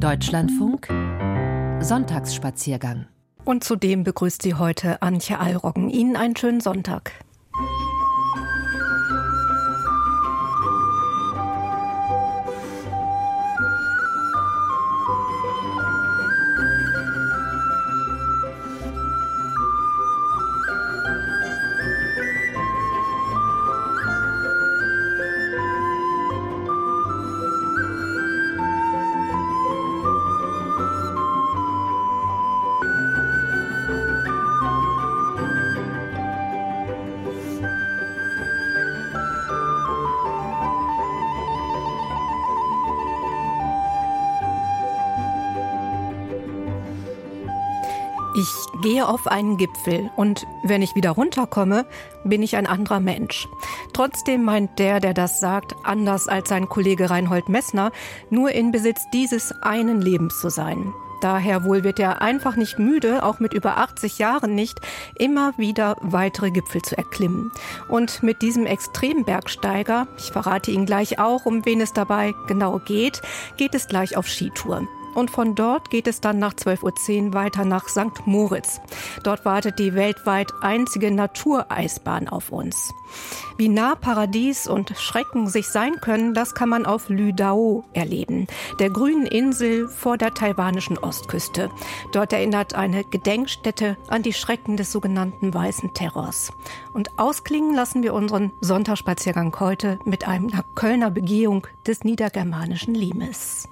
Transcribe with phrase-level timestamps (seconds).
[0.00, 0.88] Deutschlandfunk
[1.80, 3.06] Sonntagsspaziergang.
[3.44, 5.88] Und zudem begrüßt sie heute Antje Allroggen.
[5.88, 7.12] Ihnen einen schönen Sonntag.
[48.86, 51.86] Gehe auf einen Gipfel und wenn ich wieder runterkomme,
[52.22, 53.48] bin ich ein anderer Mensch.
[53.92, 57.90] Trotzdem meint der, der das sagt, anders als sein Kollege Reinhold Messner,
[58.30, 60.94] nur in Besitz dieses einen Lebens zu sein.
[61.20, 64.80] Daher wohl wird er einfach nicht müde, auch mit über 80 Jahren nicht,
[65.18, 67.50] immer wieder weitere Gipfel zu erklimmen.
[67.88, 73.20] Und mit diesem Extrembergsteiger, ich verrate Ihnen gleich auch, um wen es dabei genau geht,
[73.56, 77.64] geht es gleich auf Skitour und von dort geht es dann nach 12.10 Uhr weiter
[77.64, 78.26] nach St.
[78.26, 78.80] Moritz.
[79.24, 82.92] Dort wartet die weltweit einzige Natureisbahn auf uns.
[83.56, 88.46] Wie nah Paradies und Schrecken sich sein können, das kann man auf Lüdao erleben,
[88.78, 91.70] der grünen Insel vor der taiwanischen Ostküste.
[92.12, 96.52] Dort erinnert eine Gedenkstätte an die Schrecken des sogenannten Weißen Terrors.
[96.92, 103.68] Und ausklingen lassen wir unseren Sonntagsspaziergang heute mit einer Kölner Begehung des niedergermanischen Limes.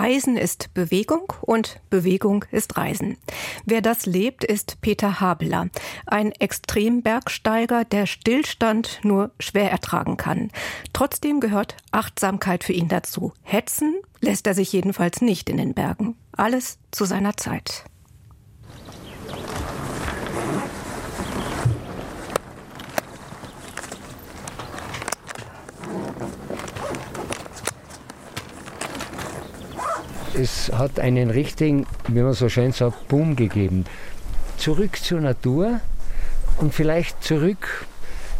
[0.00, 3.18] Reisen ist Bewegung und Bewegung ist Reisen.
[3.66, 5.68] Wer das lebt, ist Peter Habeler,
[6.06, 10.50] ein Extrembergsteiger, der Stillstand nur schwer ertragen kann.
[10.94, 13.34] Trotzdem gehört Achtsamkeit für ihn dazu.
[13.42, 16.16] Hetzen lässt er sich jedenfalls nicht in den Bergen.
[16.32, 17.84] Alles zu seiner Zeit.
[30.40, 33.84] Es hat einen richtigen, wie man so schön sagt, Boom gegeben.
[34.56, 35.80] Zurück zur Natur
[36.58, 37.86] und vielleicht zurück,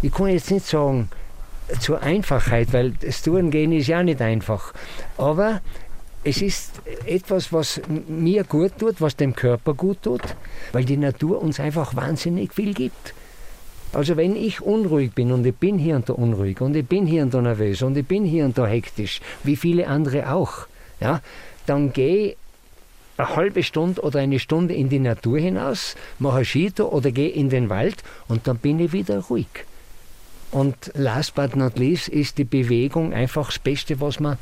[0.02, 1.11] ich kann jetzt nicht sagen,
[1.79, 4.73] zur Einfachheit, weil das Tourengehen ist ja nicht einfach.
[5.17, 5.61] Aber
[6.25, 10.23] es ist etwas, was mir gut tut, was dem Körper gut tut,
[10.73, 13.14] weil die Natur uns einfach wahnsinnig viel gibt.
[13.93, 17.06] Also wenn ich unruhig bin und ich bin hier und da unruhig und ich bin
[17.06, 20.67] hier und da nervös und ich bin hier und da hektisch, wie viele andere auch,
[21.00, 21.20] ja,
[21.66, 22.36] dann gehe
[23.16, 27.50] eine halbe Stunde oder eine Stunde in die Natur hinaus, mache Skitour oder gehe in
[27.50, 29.48] den Wald und dann bin ich wieder ruhig.
[30.50, 34.38] Und last but not least ist die Bewegung einfach das Beste, was man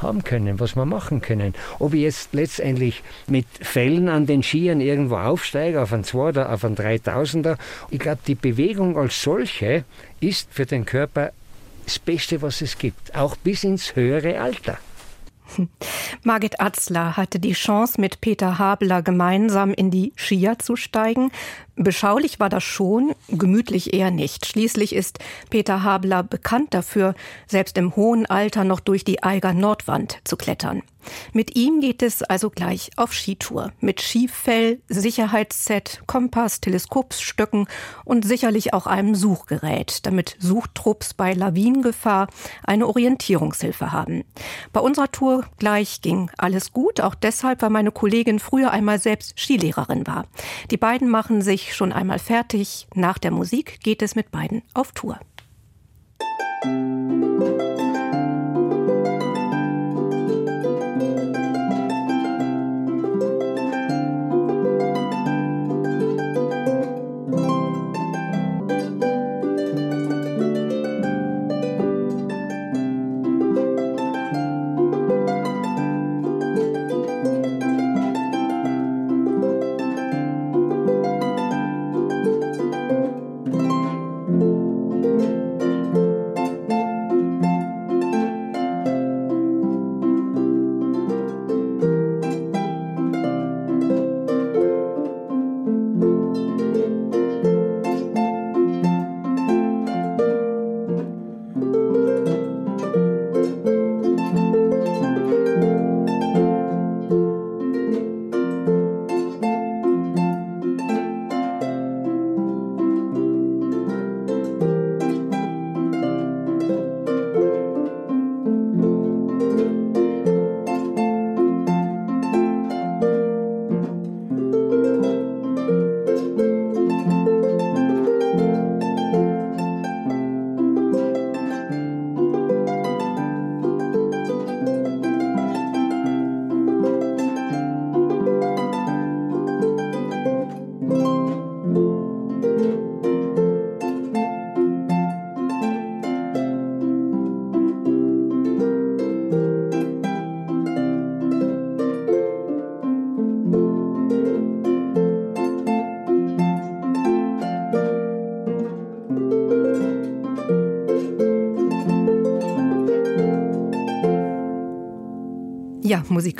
[0.00, 1.54] haben können, was wir machen können.
[1.80, 6.52] Ob ich jetzt letztendlich mit Fällen an den Skiern irgendwo aufsteige, auf einen 2 oder
[6.52, 7.56] auf einen 3000er,
[7.90, 9.84] ich glaube, die Bewegung als solche
[10.20, 11.32] ist für den Körper
[11.84, 14.78] das Beste, was es gibt, auch bis ins höhere Alter.
[16.22, 21.30] Margit Atzler hatte die Chance, mit Peter Habler gemeinsam in die Skier zu steigen.
[21.80, 24.46] Beschaulich war das schon, gemütlich eher nicht.
[24.46, 27.14] Schließlich ist Peter Habler bekannt dafür,
[27.46, 30.82] selbst im hohen Alter noch durch die Eiger Nordwand zu klettern.
[31.32, 33.72] Mit ihm geht es also gleich auf Skitour.
[33.80, 37.66] Mit Skifell, Sicherheitsset, Kompass, Teleskopsstöcken
[38.04, 42.28] und sicherlich auch einem Suchgerät, damit Suchtrupps bei Lawinengefahr
[42.64, 44.24] eine Orientierungshilfe haben.
[44.72, 49.38] Bei unserer Tour gleich ging alles gut, auch deshalb, weil meine Kollegin früher einmal selbst
[49.38, 50.26] Skilehrerin war.
[50.70, 52.86] Die beiden machen sich schon einmal fertig.
[52.94, 55.18] Nach der Musik geht es mit beiden auf Tour.
[56.64, 57.77] Ja,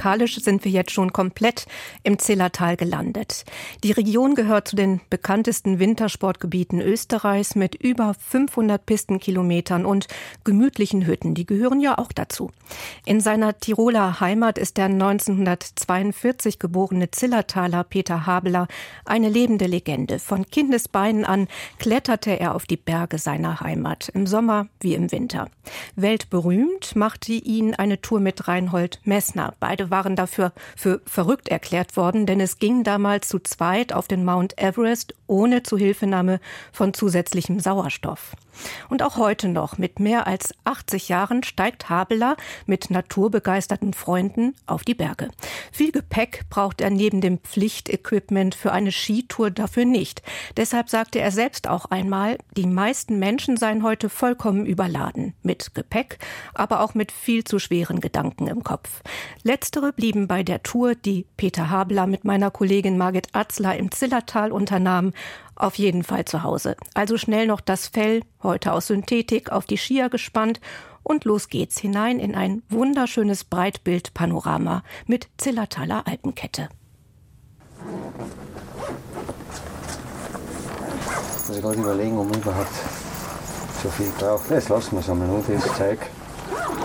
[0.09, 1.67] musikalisch sind wir jetzt schon komplett
[2.03, 3.45] im Zillertal gelandet.
[3.85, 10.07] Die Region gehört zu den bekanntesten Wintersportgebieten Österreichs mit über 500 Pistenkilometern und
[10.45, 11.35] gemütlichen Hütten.
[11.35, 12.51] Die gehören ja auch dazu.
[13.05, 18.67] In seiner Tiroler Heimat ist der 1942 geborene Zillertaler Peter Habeler
[19.05, 20.19] eine lebende Legende.
[20.19, 25.51] Von Kindesbeinen an kletterte er auf die Berge seiner Heimat, im Sommer wie im Winter.
[25.97, 29.55] Weltberühmt machte ihn eine Tour mit Reinhold Messner.
[29.61, 34.25] Beide waren dafür für verrückt erklärt worden, denn es ging damals zu zweit auf den
[34.25, 36.41] Mount Everest ohne Zuhilfenahme
[36.73, 38.33] von zusätzlichem Sauerstoff.
[38.89, 42.37] Und auch heute noch, mit mehr als 80 Jahren, steigt Habeler
[42.67, 45.29] mit naturbegeisterten Freunden auf die Berge.
[45.73, 50.23] Viel Gepäck braucht er neben dem Pflichtequipment für eine Skitour dafür nicht.
[50.57, 55.35] Deshalb sagte er selbst auch einmal, die meisten Menschen seien heute vollkommen überladen.
[55.43, 56.19] Mit Gepäck,
[56.55, 59.03] aber auch mit viel zu schweren Gedanken im Kopf.
[59.43, 64.53] Letztere blieben bei der Tour, die Peter Habeler mit meiner Kollegin Margit Atzler im Zillertal
[64.53, 65.13] unternahm,
[65.59, 66.77] auf jeden Fall zu Hause.
[66.95, 70.61] Also schnell noch das Fell, heute aus Synthetik, auf die Skier gespannt
[71.03, 76.69] und los geht's hinein in ein wunderschönes Breitbildpanorama mit Zillertaler Alpenkette.
[81.47, 82.75] Muss ich gerade überlegen, ob man überhaupt
[83.83, 84.51] so viel braucht.
[84.51, 85.99] Jetzt lassen wir es einmal nur, das Zeug.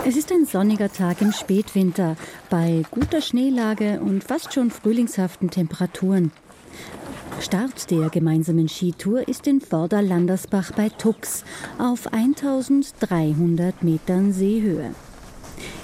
[0.06, 2.16] Es ist ein sonniger Tag im Spätwinter
[2.50, 6.30] bei guter Schneelage und fast schon frühlingshaften Temperaturen.
[7.40, 11.44] Start der gemeinsamen Skitour ist in Vorderlandersbach bei Tux
[11.78, 14.94] auf 1300 Metern Seehöhe.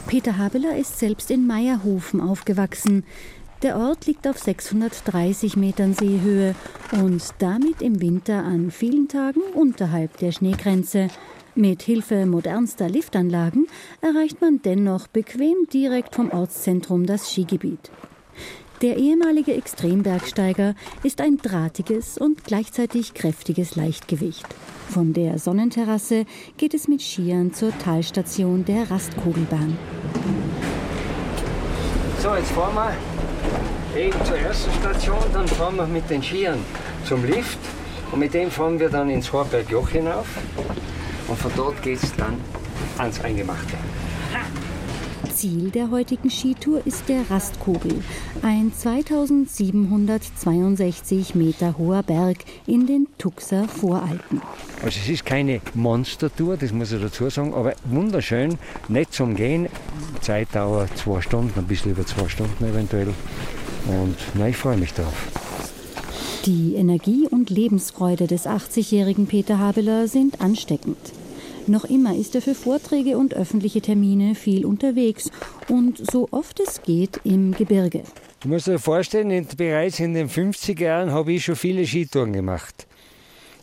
[0.06, 3.04] Peter Habeler ist selbst in Meierhofen aufgewachsen.
[3.62, 6.54] Der Ort liegt auf 630 Metern Seehöhe
[6.92, 11.08] und damit im Winter an vielen Tagen unterhalb der Schneegrenze.
[11.54, 13.66] Mit Hilfe modernster Liftanlagen
[14.00, 17.90] erreicht man dennoch bequem direkt vom Ortszentrum das Skigebiet.
[18.82, 24.46] Der ehemalige Extrembergsteiger ist ein drahtiges und gleichzeitig kräftiges Leichtgewicht.
[24.88, 26.24] Von der Sonnenterrasse
[26.56, 29.76] geht es mit Skiern zur Talstation der Rastkugelbahn.
[32.22, 32.96] So, jetzt fahren
[33.94, 36.60] wir eben zur ersten Station, dann fahren wir mit den Skiern
[37.04, 37.58] zum Lift
[38.12, 40.26] und mit dem fahren wir dann ins Horbergjoch hinauf
[41.28, 42.40] und von dort geht es dann
[42.96, 43.76] ans Eingemachte.
[45.40, 48.02] Ziel der heutigen Skitour ist der Rastkogel,
[48.42, 54.42] ein 2762 Meter hoher Berg in den Tuxer Voralpen.
[54.82, 59.70] Also es ist keine Monstertour, das muss ich dazu sagen, aber wunderschön, nett zum Gehen.
[60.20, 63.14] Zeitdauer zwei Stunden, ein bisschen über zwei Stunden eventuell.
[63.86, 65.28] Und na, ich freue mich darauf.
[66.44, 70.98] Die Energie und Lebensfreude des 80-jährigen Peter Habeler sind ansteckend.
[71.70, 75.30] Noch immer ist er für Vorträge und öffentliche Termine viel unterwegs
[75.68, 78.02] und so oft es geht im Gebirge.
[78.40, 82.32] Du musst dir vorstellen, in, bereits in den 50er Jahren habe ich schon viele Skitouren
[82.32, 82.88] gemacht.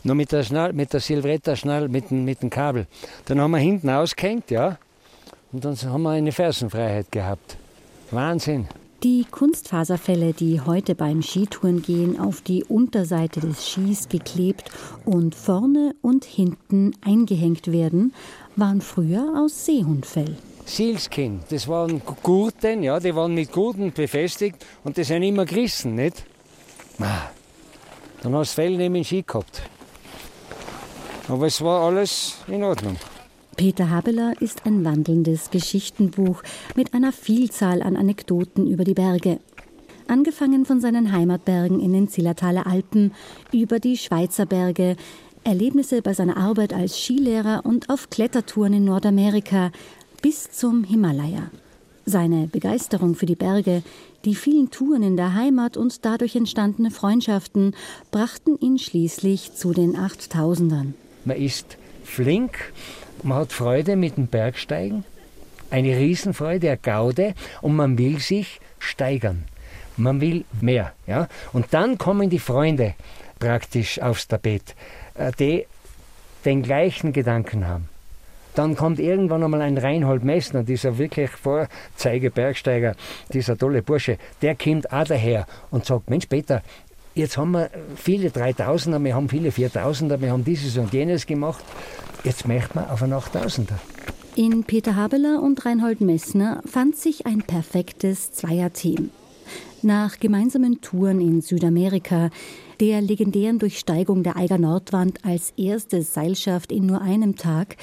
[0.04, 2.88] Nur mit der, Schnall, mit der Silvretta-Schnall, mit, dem, mit dem Kabel.
[3.26, 4.78] Dann haben wir hinten ausgehängt, ja,
[5.52, 7.58] und dann haben wir eine Fersenfreiheit gehabt.
[8.12, 8.70] Wahnsinn.
[9.04, 14.72] Die Kunstfaserfälle, die heute beim Skitourengehen auf die Unterseite des Skis geklebt
[15.06, 18.12] und vorne und hinten eingehängt werden,
[18.56, 20.36] waren früher aus Seehundfell.
[20.66, 25.94] Sealskin, das waren Gurten, ja, die waren mit Gurten befestigt und die sind immer gerissen,
[25.94, 26.26] nicht?
[26.98, 29.62] Dann hast du Fell neben den Ski gehabt.
[31.28, 32.98] Aber es war alles in Ordnung.
[33.58, 36.44] Peter Habeler ist ein wandelndes Geschichtenbuch
[36.76, 39.40] mit einer Vielzahl an Anekdoten über die Berge.
[40.08, 43.14] Angefangen von seinen Heimatbergen in den Zillertaler Alpen,
[43.52, 44.96] über die Schweizer Berge,
[45.44, 49.72] Erlebnisse bei seiner Arbeit als Skilehrer und auf Klettertouren in Nordamerika
[50.22, 51.50] bis zum Himalaya.
[52.06, 53.82] Seine Begeisterung für die Berge,
[54.24, 57.76] die vielen Touren in der Heimat und dadurch entstandene Freundschaften
[58.12, 60.94] brachten ihn schließlich zu den 8000ern.
[61.26, 62.72] Man ist flink,
[63.24, 65.04] man hat Freude mit dem Bergsteigen,
[65.70, 69.46] eine Riesenfreude, eine Gaude und man will sich steigern.
[69.98, 70.94] Man will mehr.
[71.08, 71.28] Ja?
[71.54, 72.94] Und dann kommen die Freunde
[73.40, 74.76] praktisch aufs Tapet,
[75.16, 75.66] äh, die
[76.46, 77.90] den gleichen Gedanken haben.
[78.56, 82.96] Dann kommt irgendwann einmal ein Reinhold Messner, dieser wirklich Vorzeigebergsteiger,
[83.32, 86.64] dieser tolle Bursche, der kommt auch daher und sagt, Mensch Peter,
[87.18, 91.64] jetzt haben wir viele 3000er, wir haben viele 4000er, wir haben dieses und jenes gemacht.
[92.24, 93.74] Jetzt möchten wir auf einen 8000er.
[94.36, 99.10] In Peter Habeler und Reinhold Messner fand sich ein perfektes Zweierteam.
[99.82, 102.30] Nach gemeinsamen Touren in Südamerika,
[102.80, 107.78] der legendären Durchsteigung der Eiger Nordwand als erste Seilschaft in nur einem Tag,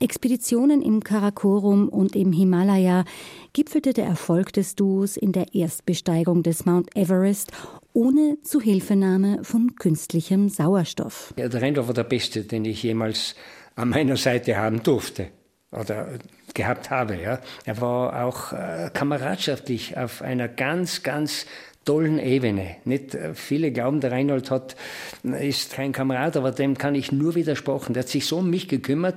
[0.00, 3.04] Expeditionen im Karakorum und im Himalaya
[3.52, 7.52] gipfelte der Erfolg des Duos in der Erstbesteigung des Mount Everest
[7.92, 11.34] ohne Zuhilfenahme von künstlichem Sauerstoff.
[11.36, 13.34] Ja, der Reinhold war der Beste, den ich jemals
[13.74, 15.28] an meiner Seite haben durfte
[15.70, 16.08] oder
[16.54, 17.20] gehabt habe.
[17.20, 17.40] Ja.
[17.64, 21.46] Er war auch äh, kameradschaftlich auf einer ganz, ganz
[21.84, 22.76] tollen Ebene.
[22.84, 24.76] Nicht viele glauben, der Reinhold hat,
[25.24, 27.94] ist kein Kamerad, aber dem kann ich nur widersprechen.
[27.94, 29.16] Der hat sich so um mich gekümmert.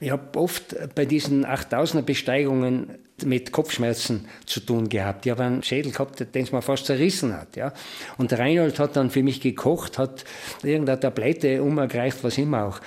[0.00, 5.26] Ich habe oft bei diesen 8000er Besteigungen mit Kopfschmerzen zu tun gehabt.
[5.26, 7.56] Ich habe einen Schädel gehabt, den es mir fast zerrissen hat.
[7.56, 7.72] Ja.
[8.18, 10.24] Und Reinhold hat dann für mich gekocht, hat
[10.62, 12.80] irgendeine Tablette umgereicht, was immer auch.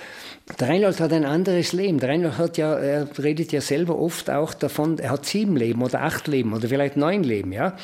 [0.58, 1.98] Der Reinhold hat ein anderes Leben.
[1.98, 5.82] Der Reinhold hat ja, er redet ja selber oft auch davon, er hat sieben Leben
[5.82, 7.76] oder acht Leben oder vielleicht neun Leben, ja.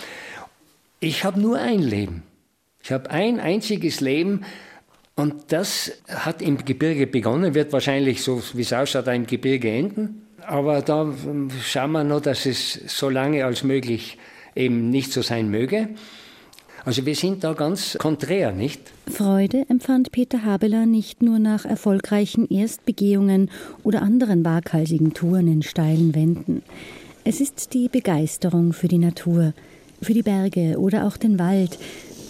[1.00, 2.22] Ich habe nur ein Leben.
[2.82, 4.44] Ich habe ein einziges Leben
[5.16, 10.26] und das hat im Gebirge begonnen, wird wahrscheinlich so, wie es ausschaut, im Gebirge enden.
[10.46, 14.18] Aber da ähm, schauen wir noch, dass es so lange als möglich
[14.54, 15.88] eben nicht so sein möge.
[16.84, 18.80] Also wir sind da ganz konträr, nicht?
[19.06, 23.50] Freude empfand Peter Habeler nicht nur nach erfolgreichen Erstbegehungen
[23.82, 26.62] oder anderen waghalsigen Touren in steilen Wänden.
[27.22, 29.52] Es ist die Begeisterung für die Natur,
[30.00, 31.78] für die Berge oder auch den Wald,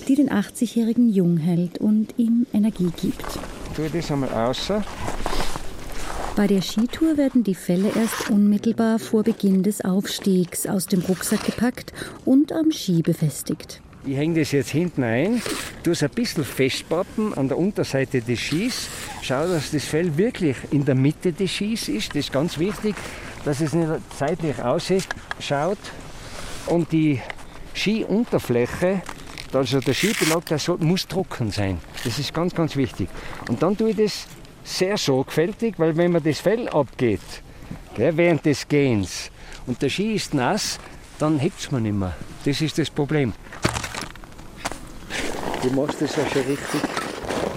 [0.09, 3.25] die den 80-jährigen jung hält und ihm Energie gibt.
[3.77, 4.83] Tu das einmal außer.
[6.37, 11.45] Bei der Skitour werden die Fälle erst unmittelbar vor Beginn des Aufstiegs aus dem Rucksack
[11.45, 11.93] gepackt
[12.25, 13.83] und am Ski befestigt.
[14.07, 15.43] Ich hänge das jetzt hinten ein,
[15.83, 18.89] tue es ein bisschen festpappen an der Unterseite des Skis.
[19.23, 22.11] Schau, dass das Fell wirklich in der Mitte des Skis ist.
[22.11, 22.95] Das ist ganz wichtig,
[23.45, 25.79] dass es nicht seitlich ausschaut.
[26.67, 27.21] Und die
[27.75, 29.03] Skiunterfläche,
[29.53, 31.79] also der Skibelag, der muss trocken sein.
[32.05, 33.09] Das ist ganz, ganz wichtig.
[33.49, 34.27] Und dann tue ich das
[34.79, 37.21] sehr sorgfältig, weil wenn man das Fell abgeht,
[37.95, 39.31] gell, während des Gehens,
[39.67, 40.79] und der Ski ist nass,
[41.19, 42.17] dann hebt es man nicht mehr.
[42.45, 43.33] Das ist das Problem.
[45.63, 46.81] Du machst das ja schon richtig.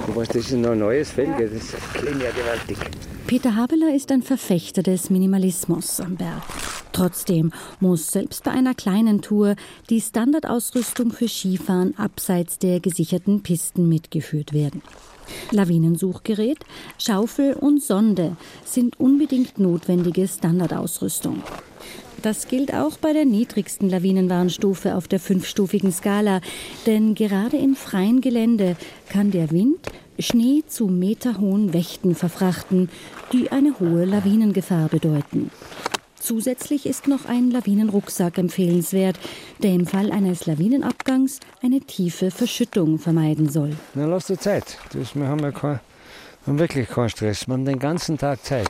[0.06, 1.40] Du weißt, das ist noch ein neues Fell, ja.
[1.40, 2.78] das klingt ja gewaltig.
[3.26, 6.44] Peter Habeler ist ein Verfechter des Minimalismus am Berg.
[6.92, 9.56] Trotzdem muss selbst bei einer kleinen Tour
[9.90, 14.82] die Standardausrüstung für Skifahren abseits der gesicherten Pisten mitgeführt werden.
[15.52, 16.60] Lawinensuchgerät,
[16.98, 21.44] Schaufel und Sonde sind unbedingt notwendige Standardausrüstung.
[22.22, 26.40] Das gilt auch bei der niedrigsten Lawinenwarnstufe auf der fünfstufigen Skala,
[26.86, 28.78] denn gerade in freiem Gelände
[29.10, 29.80] kann der Wind
[30.20, 32.90] Schnee zu meterhohen Wächten verfrachten,
[33.34, 35.50] die eine hohe Lawinengefahr bedeuten.
[36.24, 39.20] Zusätzlich ist noch ein Lawinenrucksack empfehlenswert,
[39.62, 43.76] der im Fall eines Lawinenabgangs eine tiefe Verschüttung vermeiden soll.
[43.94, 44.78] Na, lass dir Zeit.
[44.94, 45.82] Das, wir haben ja kein,
[46.48, 47.46] haben wirklich keinen Stress.
[47.46, 48.70] Wir haben den ganzen Tag Zeit.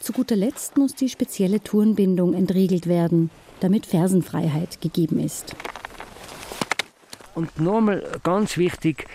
[0.00, 3.28] Zu guter Letzt muss die spezielle Turnbindung entriegelt werden,
[3.60, 5.54] damit Fersenfreiheit gegeben ist.
[7.34, 9.06] Und nochmal ganz wichtig,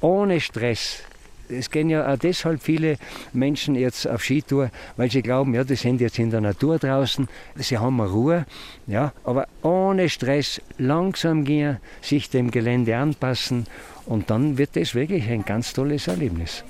[0.00, 1.04] ohne Stress
[1.48, 2.96] es gehen ja auch deshalb viele
[3.32, 7.28] Menschen jetzt auf Skitour, weil sie glauben, ja, die sind jetzt in der Natur draußen,
[7.56, 8.46] sie haben Ruhe,
[8.86, 13.66] ja, aber ohne Stress langsam gehen, sich dem Gelände anpassen
[14.06, 16.64] und dann wird das wirklich ein ganz tolles Erlebnis.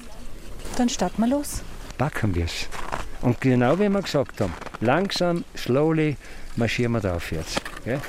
[0.76, 1.62] Dann starten wir los.
[1.96, 2.68] Packen wir es.
[3.22, 6.16] Und genau wie wir gesagt haben, langsam, slowly
[6.56, 7.56] marschieren wir da aufwärts.
[7.84, 8.00] Gell?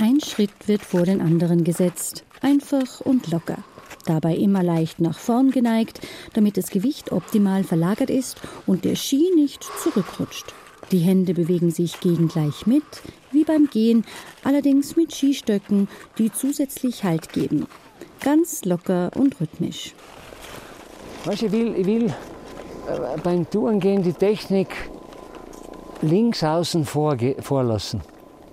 [0.00, 3.58] Ein Schritt wird vor den anderen gesetzt, einfach und locker
[4.06, 6.00] dabei immer leicht nach vorn geneigt,
[6.32, 10.54] damit das Gewicht optimal verlagert ist und der Ski nicht zurückrutscht.
[10.92, 12.84] Die Hände bewegen sich gegengleich mit,
[13.32, 14.04] wie beim Gehen,
[14.44, 17.66] allerdings mit Skistöcken, die zusätzlich Halt geben.
[18.20, 19.94] Ganz locker und rhythmisch.
[21.24, 24.68] Weißt, ich will, ich will äh, beim Tourengehen die Technik
[26.02, 28.00] links außen vor, vorlassen.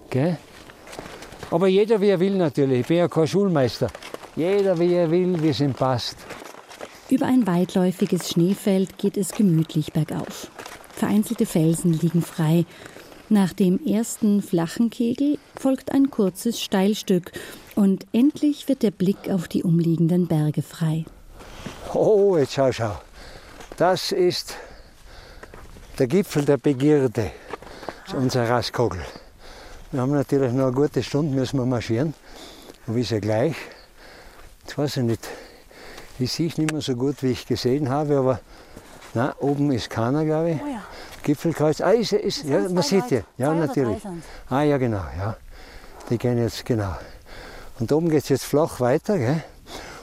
[0.09, 0.37] Gell?
[1.51, 2.79] Aber jeder wie er will natürlich.
[2.79, 3.89] Ich bin ja kein Schulmeister.
[4.35, 6.17] Jeder wie er will, wie es ihm passt.
[7.09, 10.49] Über ein weitläufiges Schneefeld geht es gemütlich bergauf.
[10.95, 12.65] Vereinzelte Felsen liegen frei.
[13.29, 17.31] Nach dem ersten flachen Kegel folgt ein kurzes Steilstück
[17.75, 21.05] und endlich wird der Blick auf die umliegenden Berge frei.
[21.93, 22.99] Oh, jetzt schau, schau.
[23.77, 24.55] Das ist
[25.99, 27.31] der Gipfel der Begierde,
[28.15, 29.01] unser Rastkogel.
[29.91, 32.13] Wir haben natürlich noch eine gute Stunde müssen wir marschieren.
[32.87, 33.55] Und wie ist ja gleich.
[34.63, 35.27] Jetzt weiß ich nicht,
[36.19, 38.39] ich sehe nicht mehr so gut, wie ich gesehen habe, aber
[39.13, 40.61] na, oben ist keiner, glaube ich.
[40.63, 40.83] Oh ja.
[41.23, 41.81] Gipfelkreuz.
[41.81, 43.21] Ah, ist, ist, ja, man sieht ja.
[43.37, 44.03] Ja, natürlich.
[44.49, 45.03] Ah, ja, genau.
[45.17, 45.37] Ja.
[46.09, 46.95] Die gehen jetzt, genau.
[47.79, 49.17] Und oben geht es jetzt flach weiter.
[49.17, 49.43] Gell?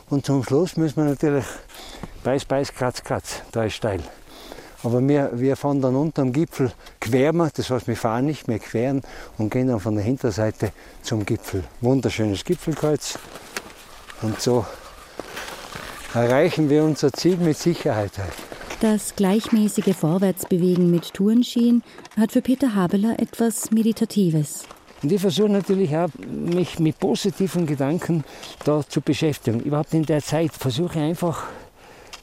[0.08, 1.44] Und zum Schluss müssen wir natürlich
[2.24, 3.42] Beiß, Beiß, Kratz, Kratz.
[3.52, 4.00] Da ist steil.
[4.82, 8.58] Aber wir, wir fahren dann unter am Gipfel quer, das heißt, wir fahren nicht mehr
[8.58, 9.02] queren
[9.36, 11.64] und gehen dann von der Hinterseite zum Gipfel.
[11.82, 13.18] Wunderschönes Gipfelkreuz.
[14.22, 14.64] Und so
[16.14, 18.12] erreichen wir unser Ziel mit Sicherheit.
[18.80, 21.82] Das gleichmäßige Vorwärtsbewegen mit Tourenskien
[22.18, 24.64] hat für Peter Habeler etwas Meditatives.
[25.02, 28.24] Und ich versuche natürlich auch, mich mit positiven Gedanken
[28.64, 29.60] da zu beschäftigen.
[29.60, 31.44] Überhaupt in der Zeit versuche ich einfach,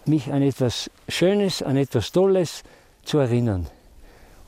[0.06, 2.64] mich an etwas Schönes, an etwas Tolles
[3.04, 3.68] zu erinnern.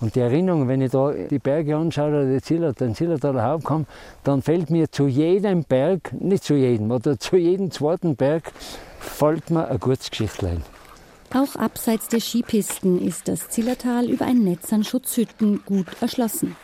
[0.02, 3.86] Und die Erinnerung, wenn ich da die Berge anschaue oder den Zillertal, den Zillertaler Hauptkamm,
[4.24, 8.52] dann fällt mir zu jedem Berg, nicht zu jedem, oder zu jedem zweiten Berg,
[9.00, 10.64] fällt mir ein Kurzgeschichte ein.
[11.34, 16.56] Auch abseits der Skipisten ist das Zillertal über ein Netz an Schutzhütten gut erschlossen.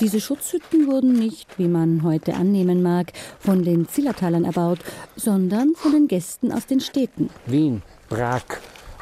[0.00, 4.78] Diese Schutzhütten wurden nicht, wie man heute annehmen mag, von den Zillertalern erbaut,
[5.14, 7.28] sondern von den Gästen aus den Städten.
[7.46, 8.44] Wien, Prag,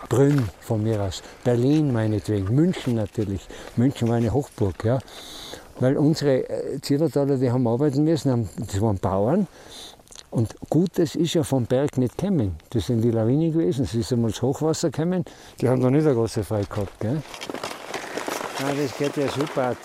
[0.09, 3.47] Brünn von mir aus, Berlin meinetwegen, München natürlich.
[3.77, 4.99] München war eine Hochburg, ja.
[5.81, 9.47] Weil unsere äh, Zillertaler, die haben arbeiten müssen, das waren Bauern.
[10.31, 12.57] Und Gutes ist ja vom Berg nicht gekommen.
[12.71, 15.25] Das sind die Lawinen gewesen, es ist einmal das Hochwasser gekommen.
[15.61, 17.01] Die haben da nicht eine große Frei gehabt.
[17.01, 17.23] Gell?
[18.59, 19.77] Ah, das geht ja super.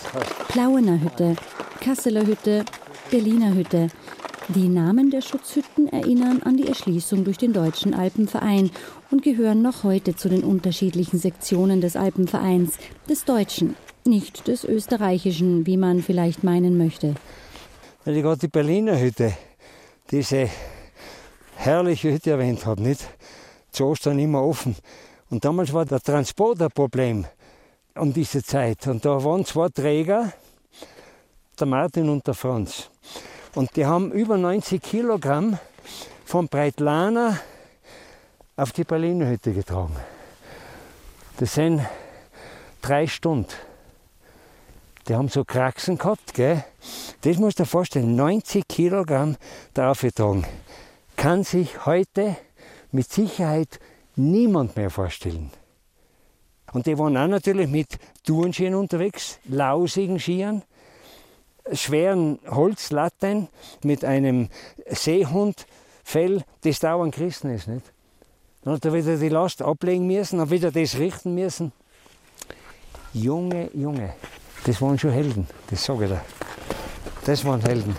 [0.47, 1.35] Plauener Hütte,
[1.81, 2.63] Kasseler Hütte,
[3.11, 3.89] Berliner Hütte.
[4.49, 8.71] Die Namen der Schutzhütten erinnern an die Erschließung durch den Deutschen Alpenverein
[9.11, 12.77] und gehören noch heute zu den unterschiedlichen Sektionen des Alpenvereins,
[13.09, 17.15] des Deutschen, nicht des Österreichischen, wie man vielleicht meinen möchte.
[18.05, 19.33] Weil ich gerade die Berliner Hütte,
[20.11, 20.49] diese
[21.55, 23.07] herrliche Hütte erwähnt habe, nicht?
[23.71, 24.75] Zu Ostern immer offen.
[25.29, 27.25] Und damals war der Transport ein Problem
[27.95, 28.87] um diese Zeit.
[28.87, 30.31] Und da waren zwei Träger,
[31.59, 32.89] der Martin und der Franz.
[33.55, 35.57] Und die haben über 90 Kilogramm
[36.25, 37.39] von Breitlana
[38.57, 39.95] auf die Berlinerhütte getragen.
[41.37, 41.81] Das sind
[42.81, 43.53] drei Stunden.
[45.07, 46.65] Die haben so Kraxen gehabt, gell?
[47.21, 49.37] Das musst du dir vorstellen, 90 Kilogramm
[49.73, 50.45] drauf getragen.
[51.15, 52.35] Kann sich heute
[52.91, 53.79] mit Sicherheit
[54.15, 55.51] niemand mehr vorstellen.
[56.73, 60.63] Und die waren auch natürlich mit Tourenskiern unterwegs, lausigen Skiern,
[61.71, 63.47] schweren Holzlatten
[63.83, 64.49] mit einem
[64.89, 67.67] Seehundfell, das dauernd gerissen ist.
[67.67, 67.93] Nicht?
[68.67, 71.71] Dann hat er wieder die Last ablegen müssen, hat wieder das richten müssen.
[73.13, 74.13] Junge, Junge,
[74.65, 76.21] das waren schon Helden, das sage ich dir.
[77.23, 77.95] Das waren Helden.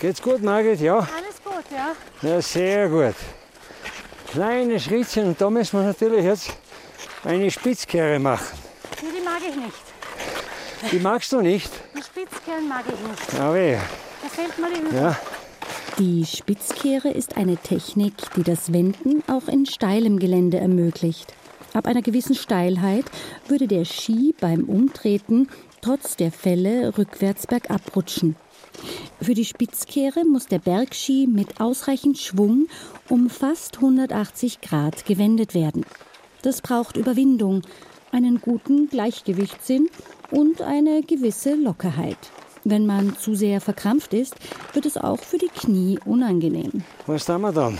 [0.00, 0.80] Geht's gut, Margit?
[0.80, 0.96] Ja?
[0.96, 2.28] Alles gut, ja.
[2.28, 3.14] Ja, sehr gut.
[4.32, 6.50] Kleine Schrittchen und da müssen wir natürlich jetzt
[7.22, 8.58] eine Spitzkehre machen.
[9.00, 10.90] Nee, die mag ich nicht.
[10.90, 11.70] Die magst du nicht?
[11.96, 13.38] Die Spitzkehren mag ich nicht.
[13.38, 13.76] Ja, weh.
[14.20, 15.00] Da fehlt mir die Übung.
[15.00, 15.16] Ja.
[15.98, 21.32] Die Spitzkehre ist eine Technik, die das Wenden auch in steilem Gelände ermöglicht.
[21.72, 23.04] Ab einer gewissen Steilheit
[23.48, 25.48] würde der Ski beim Umtreten
[25.80, 28.36] trotz der Fälle rückwärts bergab rutschen.
[29.20, 32.68] Für die Spitzkehre muss der Bergski mit ausreichend Schwung
[33.08, 35.84] um fast 180 Grad gewendet werden.
[36.42, 37.62] Das braucht Überwindung,
[38.12, 39.88] einen guten Gleichgewichtssinn
[40.30, 42.18] und eine gewisse Lockerheit.
[42.64, 44.34] Wenn man zu sehr verkrampft ist,
[44.72, 46.82] wird es auch für die Knie unangenehm.
[47.06, 47.78] Was tun wir dann?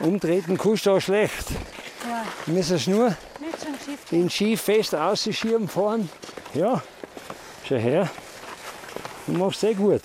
[0.00, 1.50] Umtreten kannst du auch schlecht.
[2.08, 3.98] Ja, Wir müssen nur nicht schon schief.
[4.10, 6.08] den Ski fest ausschieben fahren.
[6.54, 6.82] Ja,
[7.68, 8.08] schau her.
[9.26, 10.02] Du machst eh gut.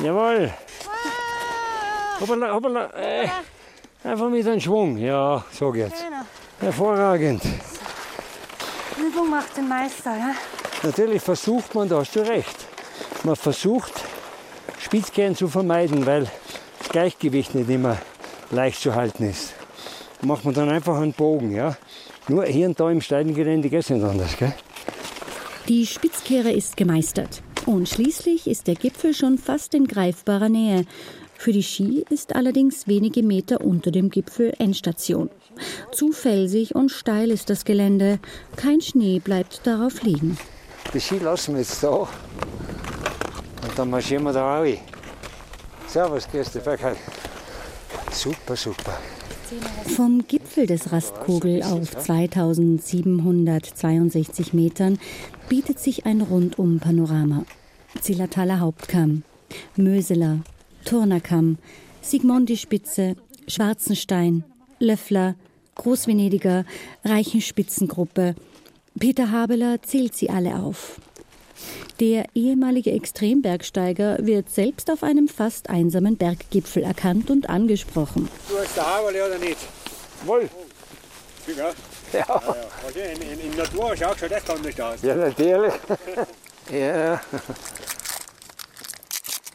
[0.00, 0.52] Jawohl.
[2.20, 2.90] Hoppala, hoppala.
[2.94, 3.28] Äh,
[4.04, 4.96] einfach mit einem Schwung.
[4.98, 6.00] Ja, so geht's.
[6.02, 6.22] Genau.
[6.60, 7.42] Hervorragend.
[8.98, 10.34] Übung macht den Meister, ja.
[10.82, 12.56] Natürlich versucht man, da hast du recht,
[13.22, 13.92] man versucht,
[14.80, 16.28] Spitzkehren zu vermeiden, weil
[16.78, 17.98] das Gleichgewicht nicht immer
[18.50, 19.54] leicht zu halten ist.
[20.20, 21.76] Da macht man dann einfach einen Bogen, ja.
[22.28, 24.54] Nur hier und da im steilen Gelände geht es nicht anders, gell?
[25.68, 27.42] Die Spitzkehre ist gemeistert.
[27.66, 30.84] Und schließlich ist der Gipfel schon fast in greifbarer Nähe.
[31.34, 35.30] Für die Ski ist allerdings wenige Meter unter dem Gipfel Endstation.
[35.92, 38.18] Zu felsig und steil ist das Gelände.
[38.56, 40.36] Kein Schnee bleibt darauf liegen.
[40.94, 41.90] Die Ski lassen wir jetzt da.
[41.90, 42.08] Und
[43.76, 44.78] dann marschieren wir da rein.
[45.86, 46.96] Servus, grüß dich, Bergheim.
[48.10, 48.98] Super, super.
[49.96, 54.98] Vom Gipfel des Rastkogel auf 2762 Metern
[55.48, 57.44] bietet sich ein Rundum-Panorama.
[58.00, 59.24] Zillertaler Hauptkamm,
[59.76, 60.38] Möseler,
[60.84, 61.58] Turnerkamm,
[62.00, 64.44] Sigmondi-Spitze, Schwarzenstein,
[64.78, 65.34] Löffler,
[65.74, 66.64] Großvenediger,
[67.04, 68.34] Reichenspitzengruppe.
[68.98, 71.00] Peter Habeler zählt sie alle auf.
[72.00, 78.28] Der ehemalige Extrembergsteiger wird selbst auf einem fast einsamen Berggipfel erkannt und angesprochen.
[78.48, 79.58] Du hast der Haberle oder nicht?
[80.26, 80.48] Wohl.
[81.56, 81.70] Ja.
[82.12, 82.42] Ja,
[82.86, 85.02] Also in, in, in Natur schaut schon echt anders aus.
[85.02, 85.72] ja natürlich.
[86.72, 87.20] ja.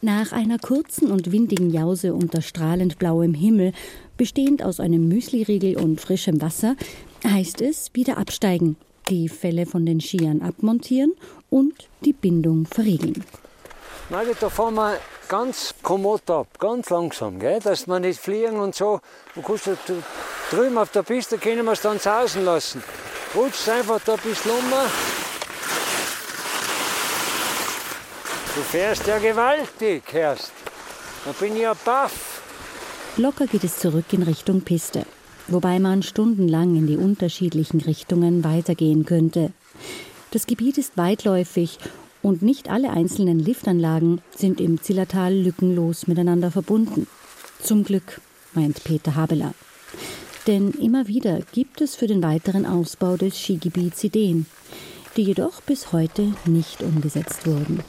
[0.02, 3.72] Nach einer kurzen und windigen Jause unter strahlend blauem Himmel,
[4.16, 6.76] bestehend aus einem Müsliriegel und frischem Wasser,
[7.24, 8.76] heißt es wieder absteigen,
[9.08, 11.14] die Felle von den Skiern abmontieren
[11.50, 13.24] und die Bindung verriegeln.
[14.10, 17.60] Margit, da fahren wir ganz kommod ab, ganz langsam, gell?
[17.60, 19.00] dass wir nicht fliegen und so.
[19.34, 19.76] Du kannst da
[20.50, 22.82] drüben auf der Piste können wir es dann sausen lassen.
[23.34, 24.64] Rutschst einfach da ein bisschen um.
[28.54, 30.52] Du fährst ja gewaltig, Herst.
[31.24, 32.42] Da bin ich ja baff.
[33.16, 35.04] Locker geht es zurück in Richtung Piste,
[35.48, 39.52] wobei man stundenlang in die unterschiedlichen Richtungen weitergehen könnte.
[40.30, 41.78] Das Gebiet ist weitläufig
[42.22, 47.06] und nicht alle einzelnen Liftanlagen sind im Zillertal lückenlos miteinander verbunden.
[47.62, 48.20] Zum Glück,
[48.54, 49.54] meint Peter Habeler.
[50.46, 54.46] Denn immer wieder gibt es für den weiteren Ausbau des Skigebiets Ideen,
[55.16, 57.82] die jedoch bis heute nicht umgesetzt wurden.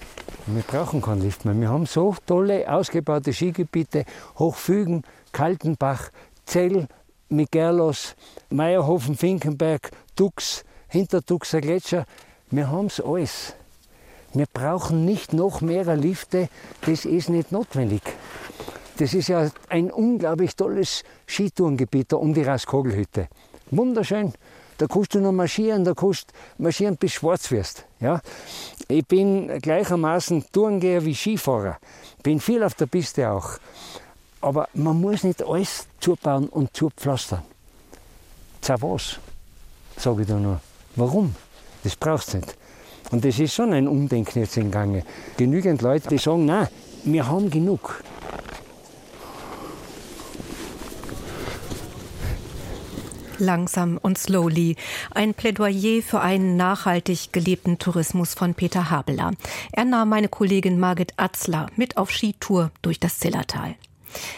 [0.46, 1.60] Wir brauchen keinen Lift mehr.
[1.60, 4.06] Wir haben so tolle, ausgebaute Skigebiete.
[4.38, 6.10] Hochfügen, Kaltenbach,
[6.46, 6.88] Zell,
[7.30, 8.16] Migerlos,
[8.50, 12.06] Meierhofen, Finkenberg, Dux, Hinterduxer Gletscher.
[12.50, 13.54] Wir haben es alles.
[14.34, 16.50] Wir brauchen nicht noch mehr Lifte.
[16.86, 18.02] Das ist nicht notwendig.
[18.98, 23.28] Das ist ja ein unglaublich tolles Skitourengebiet da um die Raskogelhütte.
[23.72, 24.34] Wunderschön.
[24.80, 27.86] Da kannst du noch marschieren, da kannst du marschieren bis schwarz wirst.
[28.00, 28.22] Ja?
[28.88, 31.78] Ich bin gleichermaßen Tourengeher wie Skifahrer.
[32.24, 33.60] Bin viel auf der Piste auch.
[34.42, 37.42] Aber man muss nicht alles zubauen und zupflastern.
[38.62, 39.20] Za was?
[39.98, 40.62] Sage ich da nur.
[40.96, 41.36] Warum?
[41.84, 42.56] Das brauchst du nicht.
[43.12, 45.04] Und das ist schon ein Umdenken jetzt im Gange.
[45.38, 46.68] Genügend Leute, die sagen, nein,
[47.04, 48.04] wir haben genug.
[53.40, 54.76] Langsam und slowly.
[55.12, 59.32] Ein Plädoyer für einen nachhaltig gelebten Tourismus von Peter Habeler.
[59.72, 63.76] Er nahm meine Kollegin Margit Atzler mit auf Skitour durch das Zillertal.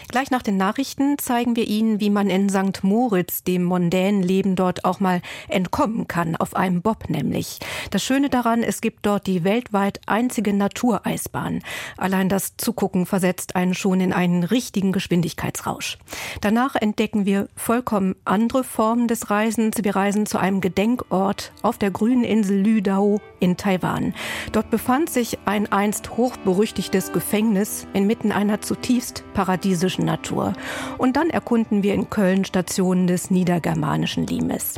[0.09, 2.83] Gleich nach den Nachrichten zeigen wir Ihnen, wie man in St.
[2.83, 7.59] Moritz dem mondänen Leben dort auch mal entkommen kann, auf einem Bob nämlich.
[7.91, 11.61] Das Schöne daran, es gibt dort die weltweit einzige Natureisbahn.
[11.95, 15.97] Allein das Zugucken versetzt einen schon in einen richtigen Geschwindigkeitsrausch.
[16.41, 19.77] Danach entdecken wir vollkommen andere Formen des Reisens.
[19.81, 24.13] Wir reisen zu einem Gedenkort auf der grünen Insel Lüdao in Taiwan.
[24.51, 29.60] Dort befand sich ein einst hochberüchtigtes Gefängnis inmitten einer zutiefst paradiesischen
[30.05, 30.53] Natur.
[30.97, 34.75] Und dann erkunden wir in Köln Stationen des niedergermanischen Limes.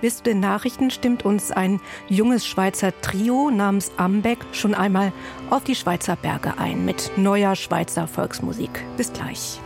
[0.00, 5.12] Bis zu den Nachrichten stimmt uns ein junges Schweizer Trio namens Ambeck schon einmal
[5.50, 8.84] auf die Schweizer Berge ein mit neuer Schweizer Volksmusik.
[8.96, 9.60] Bis gleich.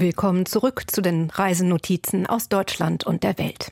[0.00, 3.70] Willkommen zurück zu den Reisenotizen aus Deutschland und der Welt.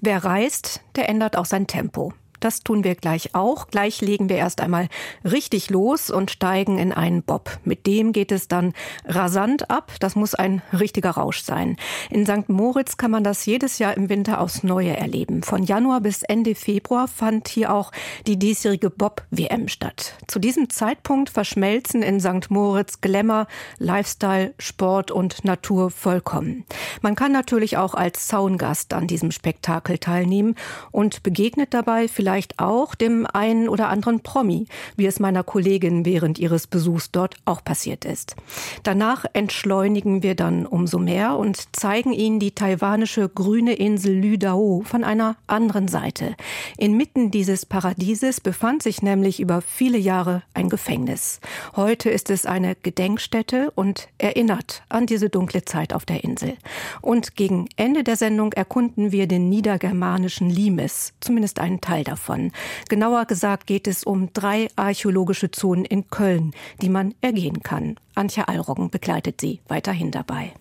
[0.00, 2.12] Wer reist, der ändert auch sein Tempo.
[2.44, 3.68] Das tun wir gleich auch.
[3.68, 4.88] Gleich legen wir erst einmal
[5.24, 7.58] richtig los und steigen in einen Bob.
[7.64, 8.74] Mit dem geht es dann
[9.06, 9.92] rasant ab.
[10.00, 11.78] Das muss ein richtiger Rausch sein.
[12.10, 12.50] In St.
[12.50, 15.42] Moritz kann man das jedes Jahr im Winter aufs Neue erleben.
[15.42, 17.92] Von Januar bis Ende Februar fand hier auch
[18.26, 20.12] die diesjährige Bob-WM statt.
[20.26, 22.50] Zu diesem Zeitpunkt verschmelzen in St.
[22.50, 23.46] Moritz Glamour,
[23.78, 26.66] Lifestyle, Sport und Natur vollkommen.
[27.00, 30.56] Man kann natürlich auch als Zaungast an diesem Spektakel teilnehmen
[30.90, 34.66] und begegnet dabei vielleicht vielleicht auch dem einen oder anderen Promi,
[34.96, 38.34] wie es meiner Kollegin während ihres Besuchs dort auch passiert ist.
[38.82, 45.04] Danach entschleunigen wir dann umso mehr und zeigen ihnen die taiwanische grüne Insel Lüdao von
[45.04, 46.34] einer anderen Seite.
[46.76, 51.38] Inmitten dieses Paradieses befand sich nämlich über viele Jahre ein Gefängnis.
[51.76, 56.54] Heute ist es eine Gedenkstätte und erinnert an diese dunkle Zeit auf der Insel.
[57.00, 62.23] Und gegen Ende der Sendung erkunden wir den niedergermanischen Limes, zumindest einen Teil davon.
[62.88, 67.96] Genauer gesagt geht es um drei archäologische Zonen in Köln, die man ergehen kann.
[68.14, 70.52] Antje Allroggen begleitet sie weiterhin dabei.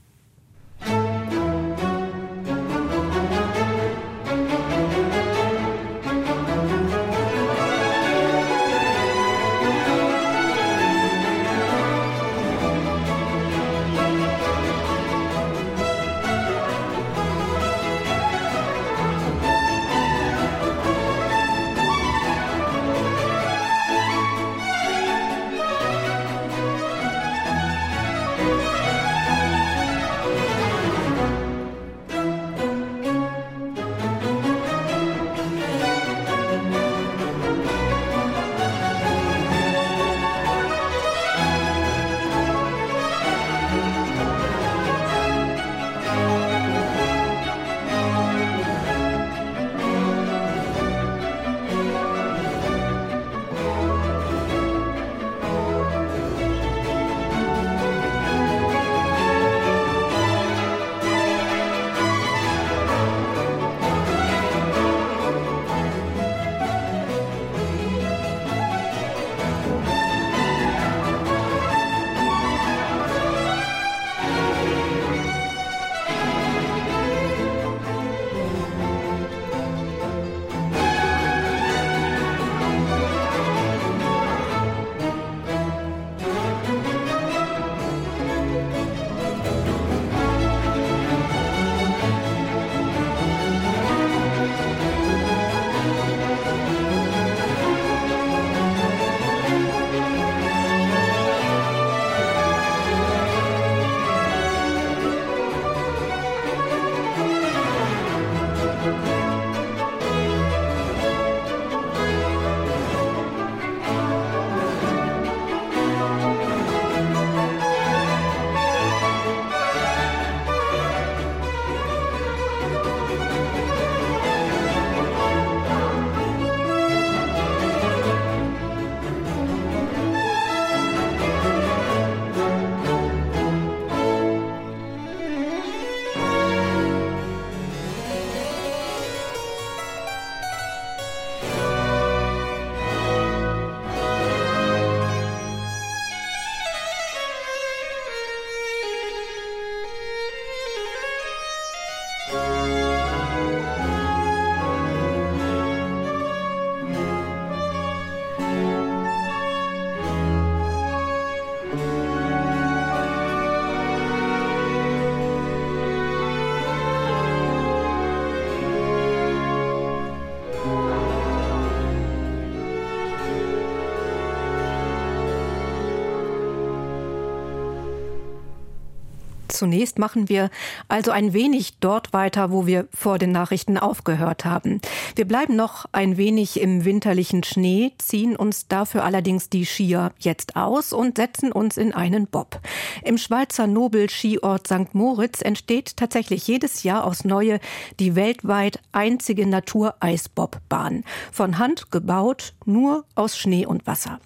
[179.53, 180.49] Zunächst machen wir
[180.87, 184.79] also ein wenig dort weiter, wo wir vor den Nachrichten aufgehört haben.
[185.15, 190.55] Wir bleiben noch ein wenig im winterlichen Schnee, ziehen uns dafür allerdings die Skier jetzt
[190.55, 192.59] aus und setzen uns in einen Bob.
[193.03, 194.93] Im Schweizer Nobel-Skiort St.
[194.93, 197.59] Moritz entsteht tatsächlich jedes Jahr aus Neue
[197.99, 201.03] die weltweit einzige Natur-Eisbobbahn.
[201.31, 204.19] Von Hand gebaut, nur aus Schnee und Wasser.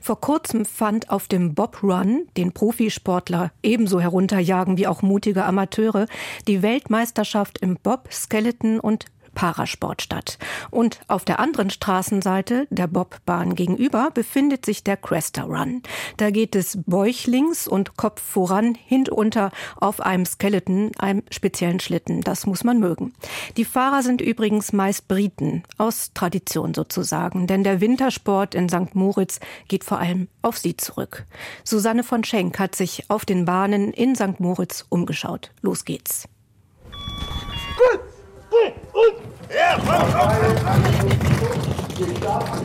[0.00, 6.06] Vor kurzem fand auf dem Bob Run, den Profisportler ebenso herunterjagen wie auch mutige Amateure,
[6.46, 10.38] die Weltmeisterschaft im Bob, Skeleton und Parasport statt.
[10.70, 15.82] Und auf der anderen Straßenseite der Bobbahn gegenüber befindet sich der Cresta Run.
[16.16, 22.22] Da geht es bäuchlings und Kopf voran hinunter auf einem Skeleton, einem speziellen Schlitten.
[22.22, 23.12] Das muss man mögen.
[23.56, 28.94] Die Fahrer sind übrigens meist Briten, aus Tradition sozusagen, denn der Wintersport in St.
[28.94, 31.26] Moritz geht vor allem auf sie zurück.
[31.64, 34.38] Susanne von Schenk hat sich auf den Bahnen in St.
[34.38, 35.50] Moritz umgeschaut.
[35.62, 36.28] Los geht's.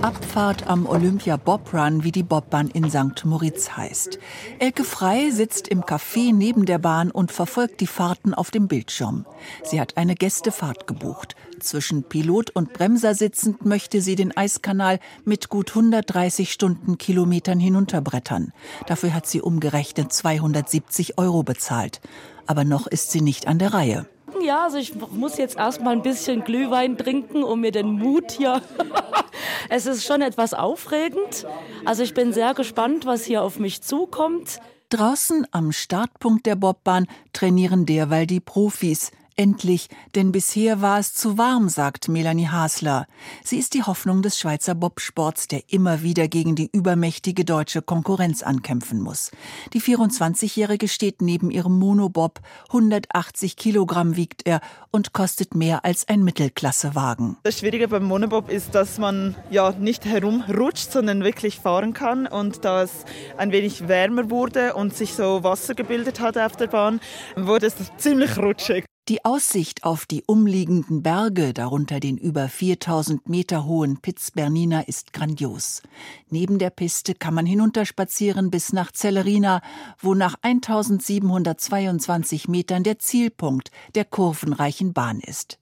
[0.01, 3.25] Abfahrt am Olympia Bob Run, wie die Bobbahn in St.
[3.25, 4.17] Moritz heißt.
[4.57, 9.25] Elke Frei sitzt im Café neben der Bahn und verfolgt die Fahrten auf dem Bildschirm.
[9.63, 11.35] Sie hat eine Gästefahrt gebucht.
[11.59, 18.53] Zwischen Pilot und Bremser sitzend möchte sie den Eiskanal mit gut 130 Stundenkilometern hinunterbrettern.
[18.87, 22.01] Dafür hat sie umgerechnet 270 Euro bezahlt.
[22.47, 24.07] Aber noch ist sie nicht an der Reihe.
[24.41, 28.61] Ja, also ich muss jetzt erstmal ein bisschen Glühwein trinken, um mir den Mut hier.
[29.69, 31.45] es ist schon etwas aufregend.
[31.85, 34.59] Also ich bin sehr gespannt, was hier auf mich zukommt.
[34.89, 39.11] Draußen am Startpunkt der Bobbahn trainieren derweil die Profis.
[39.39, 43.07] Endlich, denn bisher war es zu warm, sagt Melanie Hasler.
[43.41, 48.43] Sie ist die Hoffnung des Schweizer Bobsports, der immer wieder gegen die übermächtige deutsche Konkurrenz
[48.43, 49.31] ankämpfen muss.
[49.71, 52.41] Die 24-Jährige steht neben ihrem Monobob.
[52.67, 54.59] 180 Kilogramm wiegt er
[54.91, 57.37] und kostet mehr als ein Mittelklassewagen.
[57.43, 62.65] Das Schwierige beim Monobob ist, dass man ja nicht herumrutscht, sondern wirklich fahren kann und
[62.65, 62.91] da es
[63.37, 66.99] ein wenig wärmer wurde und sich so Wasser gebildet hat auf der Bahn,
[67.37, 68.83] wurde es ziemlich rutschig.
[69.09, 75.13] Die Aussicht auf die umliegenden Berge, darunter den über 4000 Meter hohen Piz Bernina, ist
[75.13, 75.81] grandios.
[76.29, 79.63] Neben der Piste kann man hinunterspazieren bis nach Zellerina,
[79.97, 85.57] wo nach 1722 Metern der Zielpunkt der kurvenreichen Bahn ist.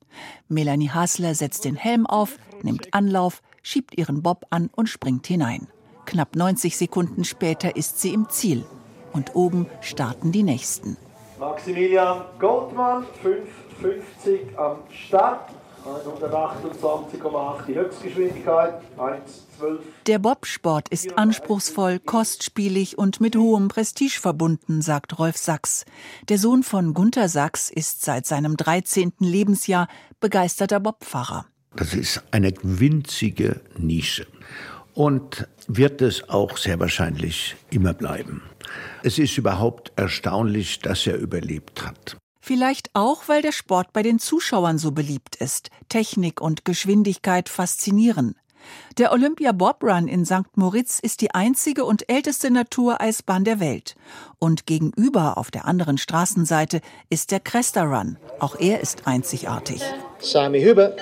[0.49, 5.67] Melanie Hasler setzt den Helm auf, nimmt Anlauf, schiebt ihren Bob an und springt hinein.
[6.05, 8.65] Knapp 90 Sekunden später ist sie im Ziel.
[9.13, 10.97] Und oben starten die nächsten.
[11.39, 15.51] Maximilian Goldmann, 5,50 am Start.
[15.85, 19.79] 128,8 die Höchstgeschwindigkeit, 1,12.
[20.05, 25.85] Der Bobsport ist anspruchsvoll, kostspielig und mit hohem Prestige verbunden, sagt Rolf Sachs.
[26.27, 29.13] Der Sohn von Gunther Sachs ist seit seinem 13.
[29.19, 29.87] Lebensjahr
[30.19, 31.45] begeisterter Bobfahrer.
[31.75, 34.27] Das ist eine winzige Nische
[34.93, 38.41] und wird es auch sehr wahrscheinlich immer bleiben.
[39.03, 42.17] Es ist überhaupt erstaunlich, dass er überlebt hat.
[42.39, 45.69] Vielleicht auch, weil der Sport bei den Zuschauern so beliebt ist.
[45.89, 48.35] Technik und Geschwindigkeit faszinieren.
[48.97, 50.55] Der Olympia Bob Run in St.
[50.55, 53.95] Moritz ist die einzige und älteste Natureisbahn der Welt.
[54.39, 58.17] Und gegenüber auf der anderen Straßenseite ist der Cresta Run.
[58.39, 59.81] Auch er ist einzigartig.
[60.19, 60.95] Sami Hüber.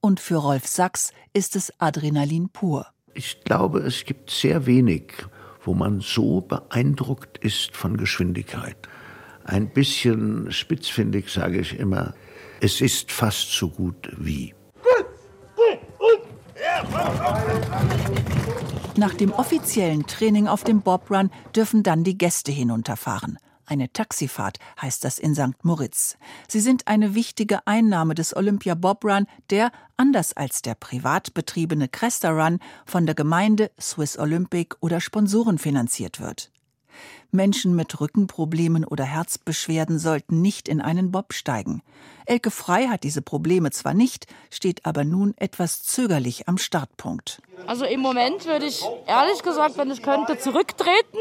[0.00, 2.86] Und für Rolf Sachs ist es Adrenalin pur.
[3.14, 5.12] Ich glaube, es gibt sehr wenig,
[5.64, 8.76] wo man so beeindruckt ist von Geschwindigkeit.
[9.44, 12.14] Ein bisschen spitzfindig sage ich immer,
[12.60, 14.54] es ist fast so gut wie.
[18.96, 23.38] Nach dem offiziellen Training auf dem Bob Run dürfen dann die Gäste hinunterfahren.
[23.68, 25.62] Eine Taxifahrt heißt das in St.
[25.62, 26.16] Moritz.
[26.48, 31.86] Sie sind eine wichtige Einnahme des Olympia Bob Run, der, anders als der privat betriebene
[31.86, 36.50] Cresta Run, von der Gemeinde, Swiss Olympic oder Sponsoren finanziert wird.
[37.30, 41.82] Menschen mit Rückenproblemen oder Herzbeschwerden sollten nicht in einen Bob steigen.
[42.26, 47.42] Elke Frei hat diese Probleme zwar nicht, steht aber nun etwas zögerlich am Startpunkt.
[47.66, 51.18] Also im Moment würde ich ehrlich gesagt, wenn ich könnte, zurücktreten.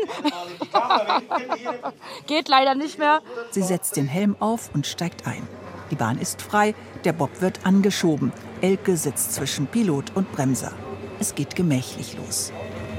[2.28, 3.22] Geht leider nicht mehr.
[3.52, 5.48] Sie setzt den Helm auf und steigt ein.
[5.92, 6.76] Die Bahn ist frei,
[7.06, 8.34] der Bob wird angeschoben.
[8.62, 10.74] Elke sitzt zwischen Pilot und Bremser.
[11.20, 12.52] Es geht gemächlich los.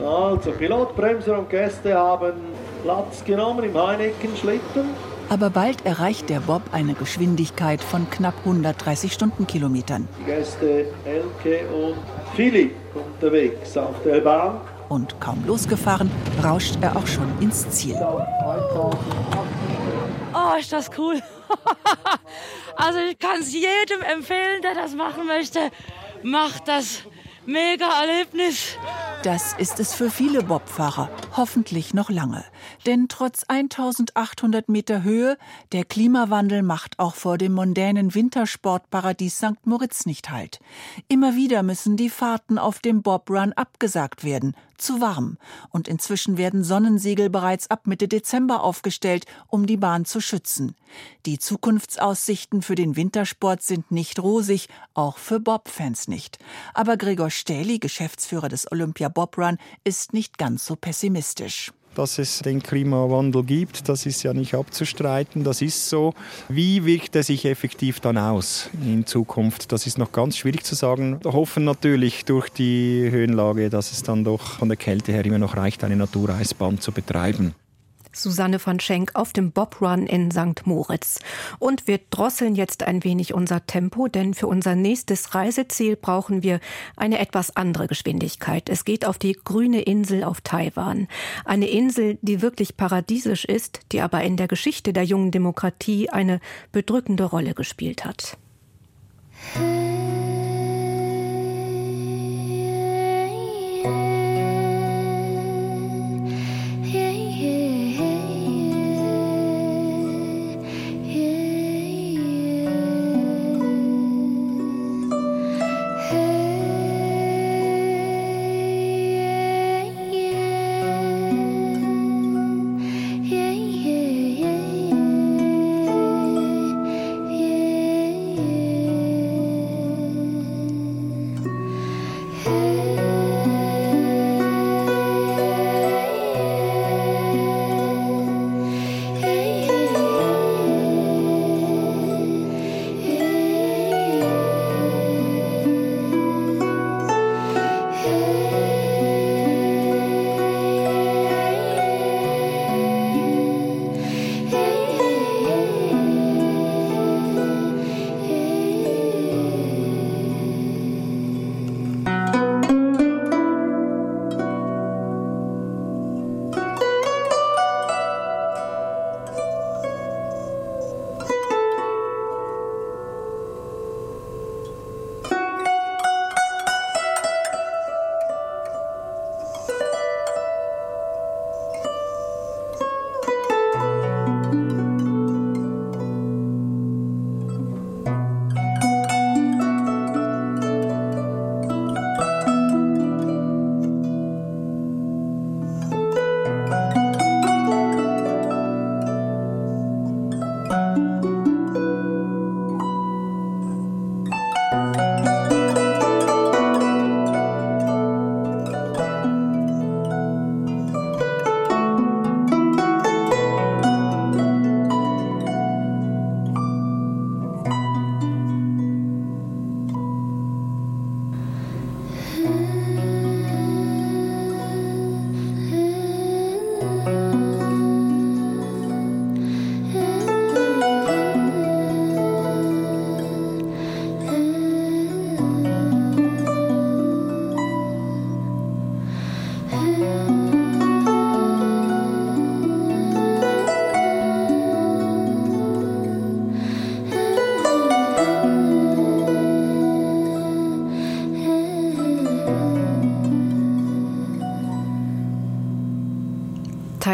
[0.02, 2.34] Also, Pilot, Bremser und Gäste haben
[2.82, 4.90] Platz genommen im Heineken-Schlitten.
[5.30, 10.08] Aber bald erreicht der Bob eine Geschwindigkeit von knapp 130 Stundenkilometern.
[10.20, 11.98] Die Gäste Elke und
[12.34, 14.60] Philipp unterwegs auf der Bahn.
[14.88, 16.10] Und kaum losgefahren,
[16.42, 17.96] rauscht er auch schon ins Ziel.
[20.32, 21.20] Oh, ist das cool.
[22.76, 25.58] also ich kann es jedem empfehlen, der das machen möchte.
[26.22, 27.02] Macht das.
[27.48, 28.76] Mega Erlebnis.
[29.22, 32.44] Das ist es für viele Bobfahrer, hoffentlich noch lange.
[32.84, 35.38] Denn trotz 1800 Meter Höhe,
[35.72, 39.64] der Klimawandel macht auch vor dem mondänen Wintersportparadies St.
[39.64, 40.60] Moritz nicht Halt.
[41.08, 45.38] Immer wieder müssen die Fahrten auf dem Bobrun abgesagt werden, zu warm.
[45.70, 50.74] Und inzwischen werden Sonnensegel bereits ab Mitte Dezember aufgestellt, um die Bahn zu schützen.
[51.26, 56.38] Die Zukunftsaussichten für den Wintersport sind nicht rosig, auch für Bob-Fans nicht.
[56.74, 62.38] Aber Gregor Stähli, Geschäftsführer des Olympia Bob Run, ist nicht ganz so pessimistisch dass es
[62.38, 63.88] den Klimawandel gibt.
[63.88, 66.14] Das ist ja nicht abzustreiten, das ist so.
[66.48, 69.72] Wie wirkt er sich effektiv dann aus in Zukunft?
[69.72, 71.18] Das ist noch ganz schwierig zu sagen.
[71.22, 75.38] Wir hoffen natürlich durch die Höhenlage, dass es dann doch von der Kälte her immer
[75.38, 77.54] noch reicht, eine Natureisbahn zu betreiben.
[78.18, 80.66] Susanne von Schenk auf dem Bob Run in St.
[80.66, 81.20] Moritz.
[81.58, 86.60] Und wir drosseln jetzt ein wenig unser Tempo, denn für unser nächstes Reiseziel brauchen wir
[86.96, 88.68] eine etwas andere Geschwindigkeit.
[88.68, 91.08] Es geht auf die grüne Insel auf Taiwan.
[91.44, 96.40] Eine Insel, die wirklich paradiesisch ist, die aber in der Geschichte der jungen Demokratie eine
[96.72, 98.36] bedrückende Rolle gespielt hat.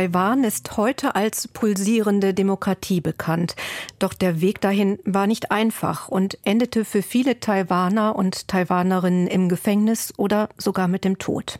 [0.04, 3.56] Taiwan ist heute als pulsierende Demokratie bekannt.
[3.98, 9.48] Doch der Weg dahin war nicht einfach und endete für viele Taiwaner und Taiwanerinnen im
[9.48, 11.58] Gefängnis oder sogar mit dem Tod.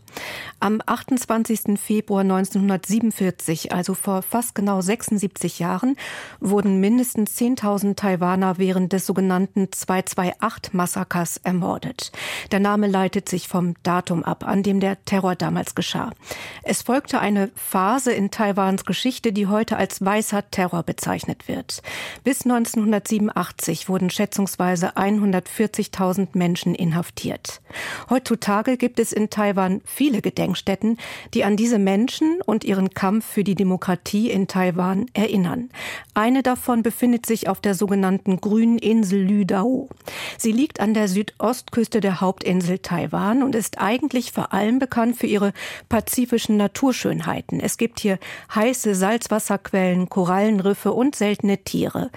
[0.61, 1.79] Am 28.
[1.81, 5.97] Februar 1947, also vor fast genau 76 Jahren,
[6.41, 12.13] wurden mindestens 10.000 Taiwaner während des sogenannten 228-Massakers ermordet.
[12.53, 16.13] Der Name leitet sich vom Datum ab, an dem der Terror damals geschah.
[16.63, 21.83] Es folgte eine Phase in Taiwans Geschichte, die heute als weißer Terror bezeichnet wird.
[22.25, 27.61] Bis 1987 wurden schätzungsweise 140.000 Menschen inhaftiert.
[28.11, 30.99] Heutzutage gibt es in Taiwan viele Gedenkstätten,
[31.33, 35.71] die an diese Menschen und ihren Kampf für die Demokratie in Taiwan erinnern.
[36.15, 39.89] Eine davon befindet sich auf der sogenannten grünen Insel Lüdao.
[40.39, 45.29] Sie liegt an der Südostküste der Hauptinsel Taiwan und ist eigentlich vor allem bekannt für
[45.29, 45.53] ihre
[45.89, 47.61] pazifischen Naturschönheiten.
[47.61, 48.19] Es gibt hier
[48.55, 52.11] heiße Salzwasserquellen, Korallenriffe und seltene Tiere.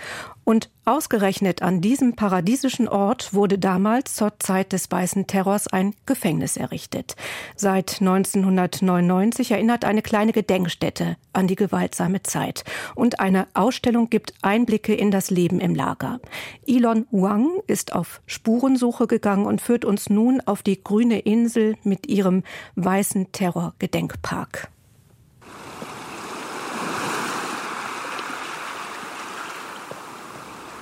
[0.47, 6.55] Und ausgerechnet an diesem paradiesischen Ort wurde damals zur Zeit des Weißen Terrors ein Gefängnis
[6.55, 7.18] errichtet.
[7.58, 12.64] Seit 1999 erinnert eine kleine Gedenkstätte an die gewaltsame Zeit.
[12.95, 16.22] Und eine Ausstellung gibt Einblicke in das Leben im Lager.
[16.66, 22.08] Elon Wang ist auf Spurensuche gegangen und führt uns nun auf die grüne Insel mit
[22.08, 22.43] ihrem
[22.76, 24.70] Weißen Terror Gedenkpark.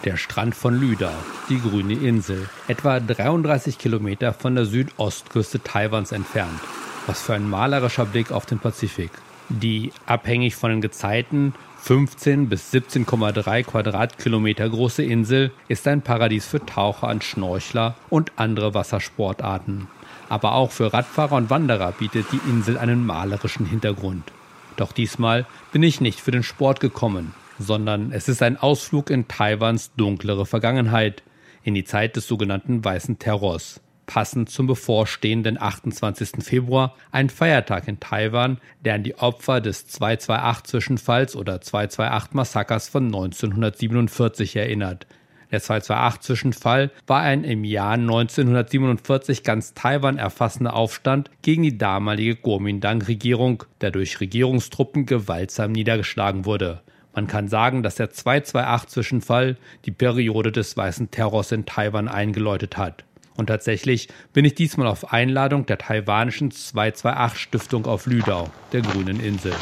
[0.05, 1.11] Der Strand von Lüda,
[1.49, 6.59] die grüne Insel, etwa 33 Kilometer von der Südostküste Taiwans entfernt.
[7.07, 9.09] Was für ein malerischer Blick auf den Pazifik.
[9.49, 16.63] Die, abhängig von den Gezeiten, 15 bis 17,3 Quadratkilometer große Insel ist ein Paradies für
[16.63, 19.87] Taucher und Schnorchler und andere Wassersportarten.
[20.29, 24.31] Aber auch für Radfahrer und Wanderer bietet die Insel einen malerischen Hintergrund.
[24.75, 29.27] Doch diesmal bin ich nicht für den Sport gekommen, sondern es ist ein Ausflug in
[29.27, 31.23] Taiwans dunklere Vergangenheit,
[31.63, 33.81] in die Zeit des sogenannten Weißen Terrors.
[34.05, 36.43] Passend zum bevorstehenden 28.
[36.43, 44.55] Februar, ein Feiertag in Taiwan, der an die Opfer des 228-Zwischenfalls oder 228-Massakers von 1947
[44.57, 45.07] erinnert.
[45.51, 53.63] Der 228-Zwischenfall war ein im Jahr 1947 ganz Taiwan erfassender Aufstand gegen die damalige Kuomintang-Regierung,
[53.81, 56.81] der durch Regierungstruppen gewaltsam niedergeschlagen wurde.
[57.15, 59.55] Man kann sagen, dass der 228-Zwischenfall
[59.85, 63.05] die Periode des weißen Terrors in Taiwan eingeläutet hat.
[63.37, 69.53] Und tatsächlich bin ich diesmal auf Einladung der taiwanischen 228-Stiftung auf Lüdau, der grünen Insel.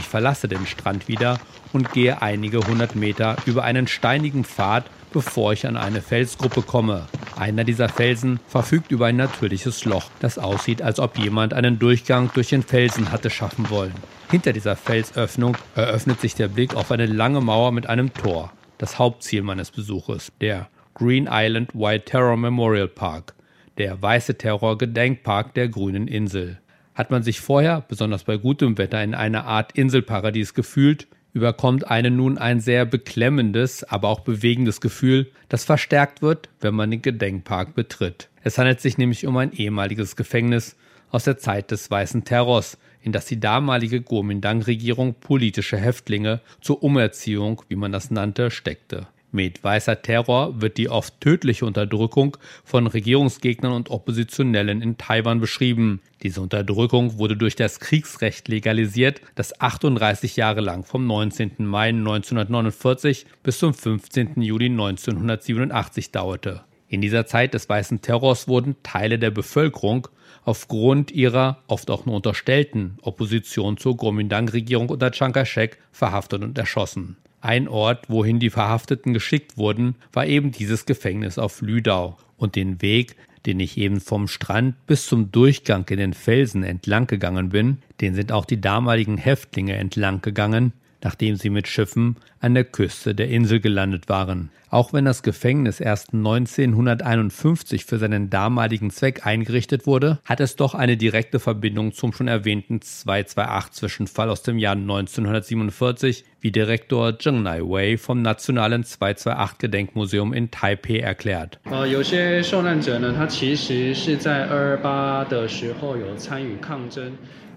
[0.00, 1.38] Ich verlasse den Strand wieder
[1.72, 7.06] und gehe einige hundert Meter über einen steinigen Pfad, bevor ich an eine Felsgruppe komme.
[7.36, 12.30] Einer dieser Felsen verfügt über ein natürliches Loch, das aussieht, als ob jemand einen Durchgang
[12.34, 13.94] durch den Felsen hatte schaffen wollen.
[14.28, 18.52] Hinter dieser Felsöffnung eröffnet sich der Blick auf eine lange Mauer mit einem Tor.
[18.76, 23.34] Das Hauptziel meines Besuches, der Green Island White Terror Memorial Park,
[23.78, 26.58] der Weiße Terror Gedenkpark der grünen Insel.
[26.96, 32.16] Hat man sich vorher, besonders bei gutem Wetter, in einer Art Inselparadies gefühlt, überkommt einen
[32.16, 37.74] nun ein sehr beklemmendes, aber auch bewegendes Gefühl, das verstärkt wird, wenn man den Gedenkpark
[37.76, 38.28] betritt.
[38.42, 40.76] Es handelt sich nämlich um ein ehemaliges Gefängnis
[41.10, 47.62] aus der Zeit des Weißen Terrors, in das die damalige Kuomintang-Regierung politische Häftlinge zur Umerziehung,
[47.68, 49.06] wie man das nannte, steckte.
[49.30, 56.00] Mit weißer Terror wird die oft tödliche Unterdrückung von Regierungsgegnern und Oppositionellen in Taiwan beschrieben.
[56.24, 61.52] Diese Unterdrückung wurde durch das Kriegsrecht legalisiert, das 38 Jahre lang vom 19.
[61.58, 64.42] Mai 1949 bis zum 15.
[64.42, 66.64] Juli 1987 dauerte.
[66.88, 70.08] In dieser Zeit des weißen Terrors wurden Teile der Bevölkerung
[70.46, 77.16] aufgrund ihrer oft auch nur unterstellten Opposition zur Kuomintang-Regierung unter Chiang Kai-shek verhaftet und erschossen.
[77.40, 82.16] Ein Ort, wohin die Verhafteten geschickt wurden, war eben dieses Gefängnis auf Lüdau.
[82.38, 87.06] Und den Weg, den ich eben vom Strand bis zum Durchgang in den Felsen entlang
[87.06, 90.72] gegangen bin, den sind auch die damaligen Häftlinge entlang gegangen,
[91.06, 94.50] nachdem sie mit Schiffen an der Küste der Insel gelandet waren.
[94.70, 100.74] Auch wenn das Gefängnis erst 1951 für seinen damaligen Zweck eingerichtet wurde, hat es doch
[100.74, 107.60] eine direkte Verbindung zum schon erwähnten 228-Zwischenfall aus dem Jahr 1947, wie Direktor Zheng Nai
[107.60, 111.60] Wei vom Nationalen 228-Gedenkmuseum in Taipei erklärt.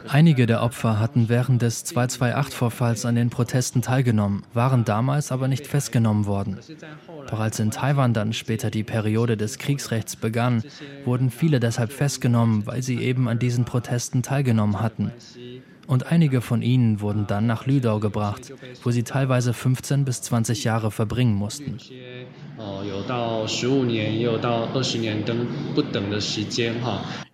[0.07, 5.67] Einige der Opfer hatten während des 228-Vorfalls an den Protesten teilgenommen, waren damals aber nicht
[5.67, 6.57] festgenommen worden.
[7.29, 10.63] Als in Taiwan dann später die Periode des Kriegsrechts begann,
[11.05, 15.11] wurden viele deshalb festgenommen, weil sie eben an diesen Protesten teilgenommen hatten.
[15.89, 20.63] Und einige von ihnen wurden dann nach Lüdau gebracht, wo sie teilweise 15 bis 20
[20.63, 21.79] Jahre verbringen mussten.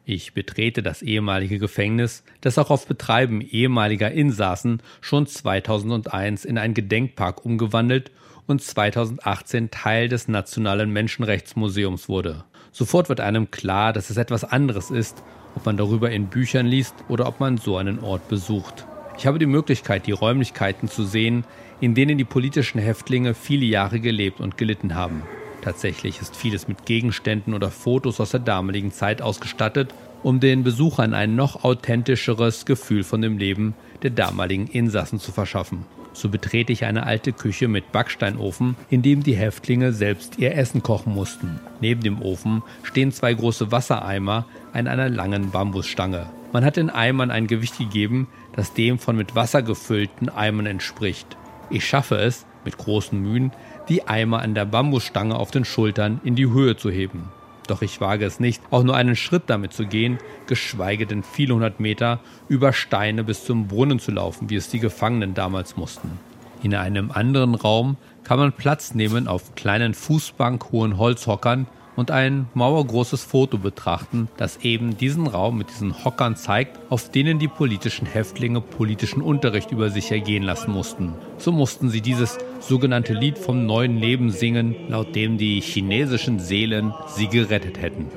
[0.06, 6.74] Ich betrete das ehemalige Gefängnis, das auch auf Betreiben ehemaliger Insassen schon 2001 in einen
[6.74, 8.12] Gedenkpark umgewandelt
[8.48, 12.46] und 2018 Teil des Nationalen Menschenrechtsmuseums wurde.
[12.72, 15.24] Sofort wird einem klar, dass es etwas anderes ist,
[15.56, 18.86] ob man darüber in Büchern liest oder ob man so einen Ort besucht.
[19.18, 21.46] Ich habe die Möglichkeit, die Räumlichkeiten zu sehen,
[21.80, 25.24] in denen die politischen Häftlinge viele Jahre gelebt und gelitten haben.
[25.62, 31.14] Tatsächlich ist vieles mit Gegenständen oder Fotos aus der damaligen Zeit ausgestattet, um den Besuchern
[31.14, 35.86] ein noch authentischeres Gefühl von dem Leben der damaligen Insassen zu verschaffen.
[36.16, 40.82] So betrete ich eine alte Küche mit Backsteinofen, in dem die Häftlinge selbst ihr Essen
[40.82, 41.60] kochen mussten.
[41.82, 46.28] Neben dem Ofen stehen zwei große Wassereimer an einer langen Bambusstange.
[46.54, 51.36] Man hat den Eimern ein Gewicht gegeben, das dem von mit Wasser gefüllten Eimern entspricht.
[51.70, 53.52] Ich schaffe es, mit großen Mühen,
[53.90, 57.26] die Eimer an der Bambusstange auf den Schultern in die Höhe zu heben.
[57.68, 61.56] Doch ich wage es nicht, auch nur einen Schritt damit zu gehen, geschweige denn viele
[61.56, 66.20] hundert Meter über Steine bis zum Brunnen zu laufen, wie es die Gefangenen damals mussten.
[66.62, 73.24] In einem anderen Raum kann man Platz nehmen auf kleinen Fußbank-hohen Holzhockern, und ein mauergroßes
[73.24, 78.62] Foto betrachten, das eben diesen Raum mit diesen Hockern zeigt, auf denen die politischen Häftlinge
[78.62, 81.14] politischen Unterricht über sich ergehen lassen mussten.
[81.38, 86.94] So mussten sie dieses sogenannte Lied vom neuen Leben singen, laut dem die chinesischen Seelen
[87.08, 88.08] sie gerettet hätten.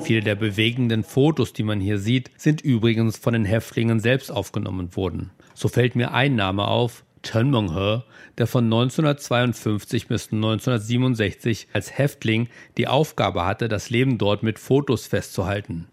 [0.00, 4.96] Viele der bewegenden Fotos, die man hier sieht, sind übrigens von den Häftlingen selbst aufgenommen
[4.96, 5.30] worden.
[5.54, 8.04] So fällt mir ein Name auf, Chen Menghe,
[8.38, 15.06] der von 1952 bis 1967 als Häftling die Aufgabe hatte, das Leben dort mit Fotos
[15.06, 15.88] festzuhalten.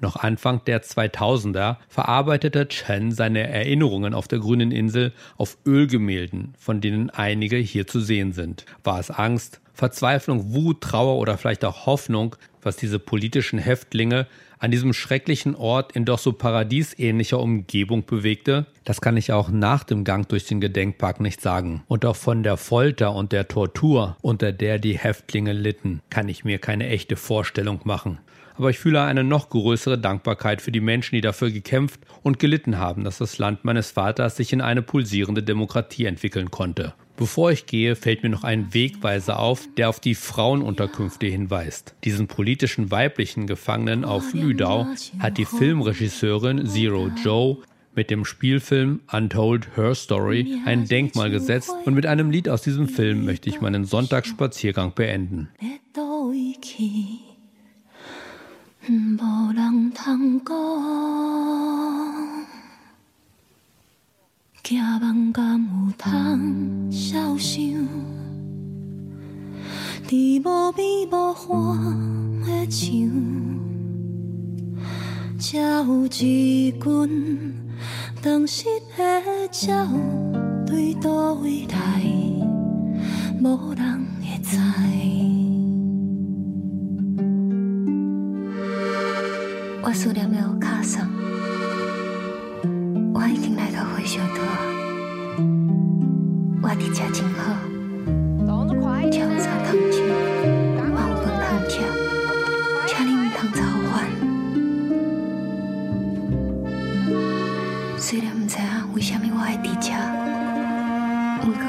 [0.00, 6.80] Noch Anfang der 2000er verarbeitete Chen seine Erinnerungen auf der grünen Insel auf Ölgemälden, von
[6.80, 8.64] denen einige hier zu sehen sind.
[8.84, 14.26] War es Angst, Verzweiflung, Wut, Trauer oder vielleicht auch Hoffnung, was diese politischen Häftlinge
[14.58, 19.84] an diesem schrecklichen Ort in doch so paradiesähnlicher Umgebung bewegte, das kann ich auch nach
[19.84, 21.84] dem Gang durch den Gedenkpark nicht sagen.
[21.86, 26.44] Und auch von der Folter und der Tortur, unter der die Häftlinge litten, kann ich
[26.44, 28.18] mir keine echte Vorstellung machen.
[28.56, 32.78] Aber ich fühle eine noch größere Dankbarkeit für die Menschen, die dafür gekämpft und gelitten
[32.78, 36.94] haben, dass das Land meines Vaters sich in eine pulsierende Demokratie entwickeln konnte.
[37.18, 41.96] Bevor ich gehe, fällt mir noch ein Wegweiser auf, der auf die Frauenunterkünfte hinweist.
[42.04, 44.86] Diesen politischen weiblichen Gefangenen auf Lüdau
[45.18, 47.58] hat die Filmregisseurin Zero Joe
[47.96, 52.88] mit dem Spielfilm Untold Her Story ein Denkmal gesetzt und mit einem Lied aus diesem
[52.88, 55.48] Film möchte ich meinen Sonntagsspaziergang beenden.
[64.68, 67.58] Musik 行万敢有通消想，
[70.06, 71.14] 伫无边无
[71.54, 72.84] 岸的墙，
[75.38, 77.54] 才有一群
[78.20, 79.22] 当时的
[79.66, 79.88] 鸟
[80.66, 82.02] 对倒位来，
[83.40, 84.58] 无人会知。
[89.82, 91.08] 我思念的卡桑。
[93.20, 94.38] 我已经来到回小岛，
[96.62, 97.50] 我伫遮真好，
[99.10, 99.98] 吃有啥通吃，
[100.94, 101.82] 嘛有饭通吃，
[102.86, 103.58] 请你唔通操
[103.90, 104.06] 烦。
[107.98, 108.64] 虽然唔知影
[108.94, 109.90] 为虾米我会伫遮，
[111.42, 111.60] 不过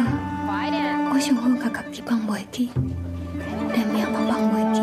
[1.11, 2.69] 我想好甲家己放袂记，
[3.73, 4.77] 连命嘛放袂记，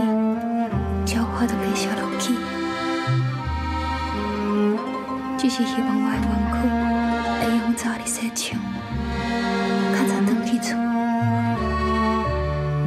[1.06, 2.34] 只有我着继续落去。
[5.38, 6.45] 只是希望我的冤屈会用
[7.76, 8.58] 早日洗清，
[9.92, 10.74] 较早回去厝。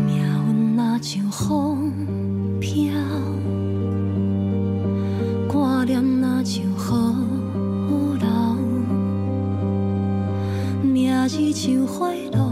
[0.04, 1.94] 命运若像风
[2.60, 2.92] 飘，
[5.48, 8.28] 挂念若像雨流，
[10.82, 12.49] 名字像花落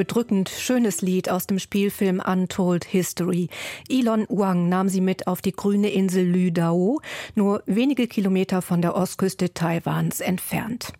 [0.00, 3.50] bedrückend schönes Lied aus dem Spielfilm Untold History.
[3.86, 7.02] Elon Wang nahm sie mit auf die grüne Insel Lüdao,
[7.34, 10.94] nur wenige Kilometer von der Ostküste Taiwans entfernt.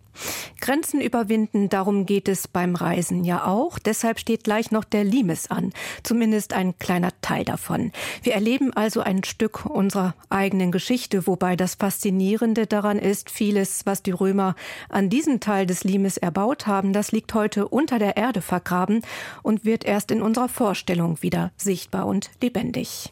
[0.59, 3.79] Grenzen überwinden, darum geht es beim Reisen ja auch.
[3.79, 7.91] Deshalb steht gleich noch der Limes an, zumindest ein kleiner Teil davon.
[8.23, 14.03] Wir erleben also ein Stück unserer eigenen Geschichte, wobei das Faszinierende daran ist, vieles, was
[14.03, 14.55] die Römer
[14.89, 19.01] an diesem Teil des Limes erbaut haben, das liegt heute unter der Erde vergraben
[19.43, 23.11] und wird erst in unserer Vorstellung wieder sichtbar und lebendig.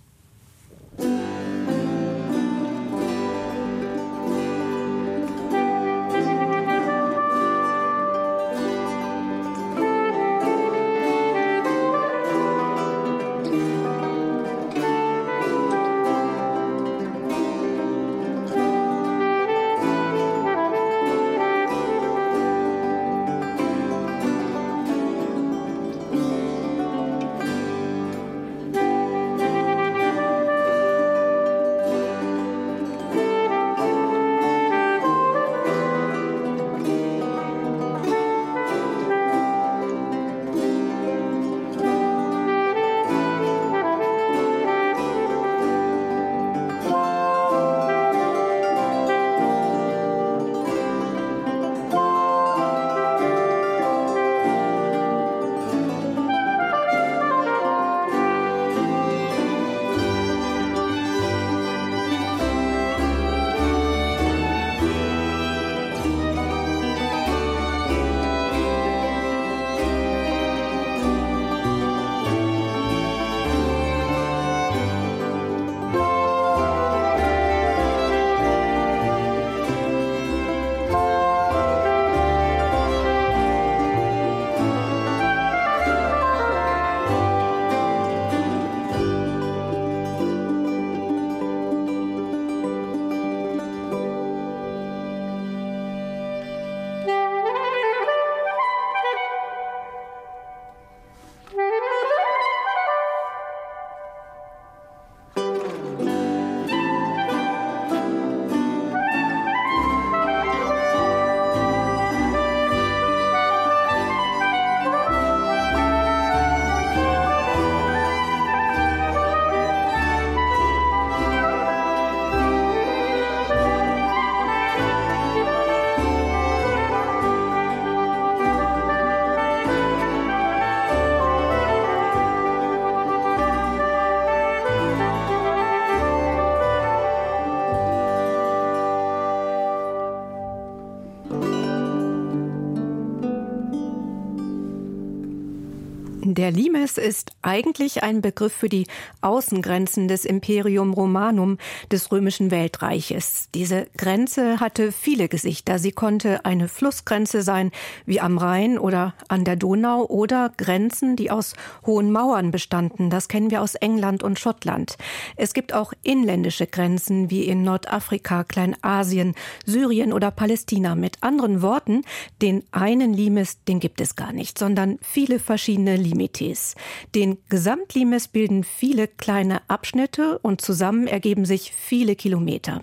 [146.40, 148.88] Der Limes ist eigentlich ein Begriff für die
[149.20, 151.58] Außengrenzen des Imperium Romanum
[151.92, 153.50] des römischen Weltreiches.
[153.54, 155.80] Diese Grenze hatte viele Gesichter.
[155.80, 157.72] Sie konnte eine Flussgrenze sein,
[158.06, 163.10] wie am Rhein oder an der Donau, oder Grenzen, die aus hohen Mauern bestanden.
[163.10, 164.98] Das kennen wir aus England und Schottland.
[165.36, 169.36] Es gibt auch inländische Grenzen, wie in Nordafrika, Kleinasien,
[169.66, 170.96] Syrien oder Palästina.
[170.96, 172.04] Mit anderen Worten,
[172.42, 176.29] den einen Limes, den gibt es gar nicht, sondern viele verschiedene Limite.
[176.30, 176.76] Metis.
[177.16, 182.82] Den Gesamtlimes bilden viele kleine Abschnitte und zusammen ergeben sich viele Kilometer.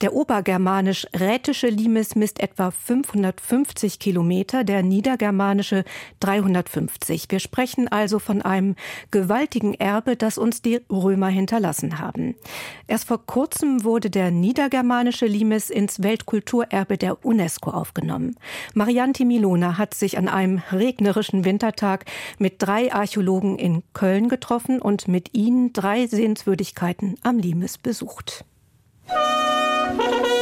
[0.00, 5.84] Der obergermanisch-rätische Limes misst etwa 550 Kilometer, der niedergermanische
[6.20, 7.26] 350.
[7.28, 8.76] Wir sprechen also von einem
[9.10, 12.34] gewaltigen Erbe, das uns die Römer hinterlassen haben.
[12.86, 18.36] Erst vor kurzem wurde der niedergermanische Limes ins Weltkulturerbe der UNESCO aufgenommen.
[18.74, 22.04] Marianti Milona hat sich an einem regnerischen Wintertag
[22.38, 28.44] mit drei Archäologen in Köln getroffen und mit ihnen drei Sehenswürdigkeiten am Limes besucht.
[29.06, 30.33] Thank you.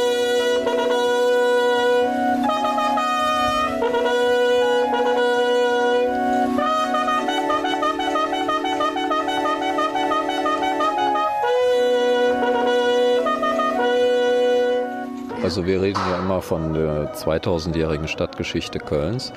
[15.43, 19.33] Also wir reden ja immer von der 2000-jährigen Stadtgeschichte Kölns.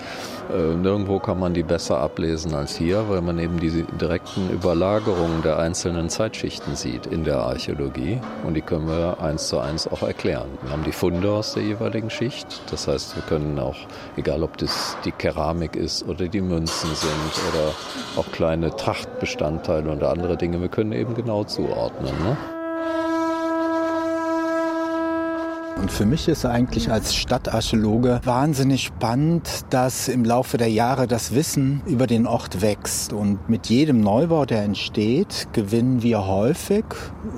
[0.54, 5.42] Äh, nirgendwo kann man die besser ablesen als hier, weil man eben die direkten Überlagerungen
[5.42, 8.20] der einzelnen Zeitschichten sieht in der Archäologie.
[8.46, 10.46] Und die können wir eins zu eins auch erklären.
[10.62, 12.62] Wir haben die Funde aus der jeweiligen Schicht.
[12.70, 13.76] Das heißt, wir können auch,
[14.16, 17.72] egal ob das die Keramik ist oder die Münzen sind oder
[18.16, 22.14] auch kleine Trachtbestandteile oder andere Dinge, wir können eben genau zuordnen.
[22.22, 22.36] Ne?
[25.78, 31.34] Und für mich ist eigentlich als Stadtarchäologe wahnsinnig spannend, dass im Laufe der Jahre das
[31.34, 33.12] Wissen über den Ort wächst.
[33.12, 36.86] Und mit jedem Neubau, der entsteht, gewinnen wir häufig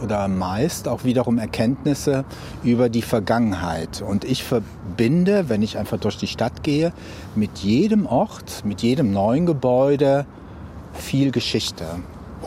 [0.04, 2.24] oder meist auch wiederum Erkenntnisse
[2.62, 4.02] über die Vergangenheit.
[4.02, 6.92] Und ich verbinde, wenn ich einfach durch die Stadt gehe,
[7.34, 10.26] mit jedem Ort, mit jedem neuen Gebäude
[10.94, 11.86] viel Geschichte.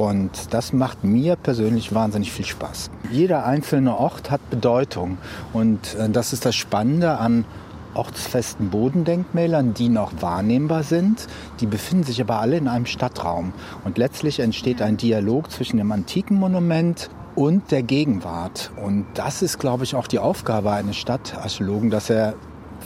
[0.02, 2.90] Und das macht mir persönlich wahnsinnig viel Spaß.
[3.12, 5.20] Jeder einzelne Ort hat Bedeutung.
[5.54, 7.46] Und äh, das ist das Spannende an
[7.94, 11.28] ortsfesten Bodendenkmälern, die noch wahrnehmbar sind.
[11.60, 13.54] Die befinden sich aber alle in einem Stadtraum.
[13.84, 18.72] Und letztlich entsteht ein Dialog zwischen dem antiken Monument und der Gegenwart.
[18.84, 22.34] Und das ist, glaube ich, auch die Aufgabe eines Stadtarchäologen, dass er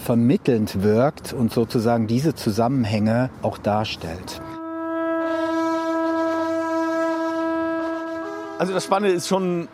[0.04, 4.42] vermittelnd wirkt und sozusagen diese Zusammenhänge auch darstellt.
[8.58, 9.68] Also das Spannende ist schon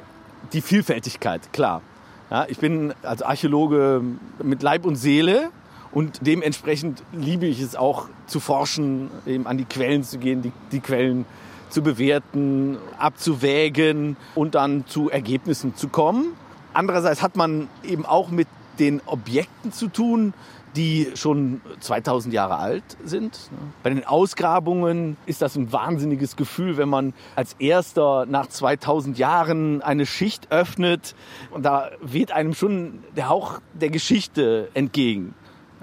[0.54, 1.84] die Vielfältigkeit, klar.
[2.32, 4.02] Ja, ich bin als Archäologe
[4.42, 5.52] mit Leib und Seele
[5.92, 10.52] und dementsprechend liebe ich es auch zu forschen, eben an die Quellen zu gehen, die,
[10.72, 11.26] die Quellen
[11.70, 16.34] zu bewerten, abzuwägen und dann zu Ergebnissen zu kommen.
[16.74, 18.48] Andererseits hat man eben auch mit
[18.80, 20.34] den Objekten zu tun,
[20.76, 23.38] die schon 2000 Jahre alt sind.
[23.84, 29.82] Bei den Ausgrabungen ist das ein wahnsinniges Gefühl, wenn man als erster nach 2000 Jahren
[29.82, 31.16] eine Schicht öffnet
[31.52, 35.34] und da weht einem schon der Hauch der Geschichte entgegen.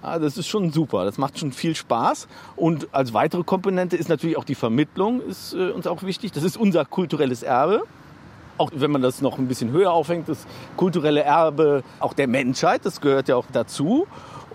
[0.02, 2.28] Ja, das ist schon super, das macht schon viel Spaß.
[2.54, 6.30] Und als weitere Komponente ist natürlich auch die Vermittlung, ist äh, uns auch wichtig.
[6.30, 7.82] Das ist unser kulturelles Erbe
[8.58, 12.84] auch wenn man das noch ein bisschen höher aufhängt, das kulturelle Erbe auch der Menschheit,
[12.84, 14.06] das gehört ja auch dazu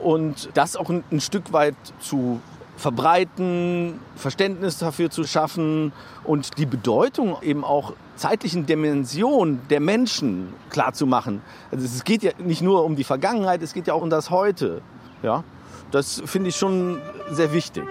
[0.03, 2.39] und das auch ein, ein Stück weit zu
[2.77, 5.93] verbreiten, Verständnis dafür zu schaffen
[6.23, 11.41] und die Bedeutung eben auch zeitlichen Dimension der Menschen klar zu machen.
[11.71, 14.29] Also es geht ja nicht nur um die Vergangenheit, es geht ja auch um das
[14.29, 14.81] Heute.
[15.21, 15.43] Ja,
[15.91, 16.99] das finde ich schon
[17.31, 17.85] sehr wichtig.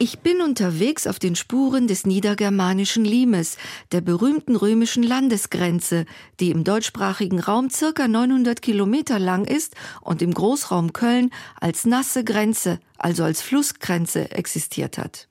[0.00, 3.56] Ich bin unterwegs auf den Spuren des niedergermanischen Limes,
[3.90, 6.06] der berühmten römischen Landesgrenze,
[6.38, 11.30] die im deutschsprachigen Raum circa 900 Kilometer lang ist und im Großraum Köln
[11.60, 15.26] als nasse Grenze, also als Flussgrenze existiert hat.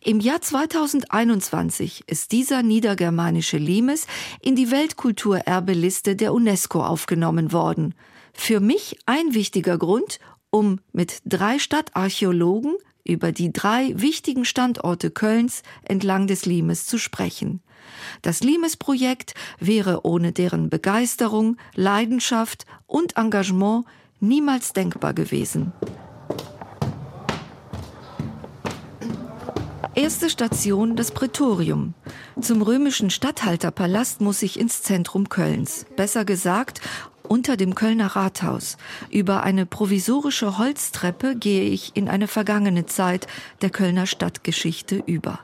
[0.00, 4.06] Im Jahr 2021 ist dieser niedergermanische Limes
[4.40, 7.92] in die Weltkulturerbeliste der UNESCO aufgenommen worden.
[8.32, 12.76] Für mich ein wichtiger Grund, um mit drei Stadtarchäologen
[13.06, 17.60] über die drei wichtigen Standorte Kölns entlang des Limes zu sprechen.
[18.22, 23.84] Das Limes-Projekt wäre ohne deren Begeisterung, Leidenschaft und Engagement
[24.20, 25.72] niemals denkbar gewesen.
[29.94, 31.94] Erste Station das Prätorium.
[32.38, 35.86] Zum römischen Statthalterpalast muss ich ins Zentrum Kölns.
[35.96, 36.82] Besser gesagt,
[37.26, 38.76] unter dem Kölner Rathaus.
[39.10, 43.26] Über eine provisorische Holztreppe gehe ich in eine vergangene Zeit
[43.62, 45.40] der Kölner Stadtgeschichte über.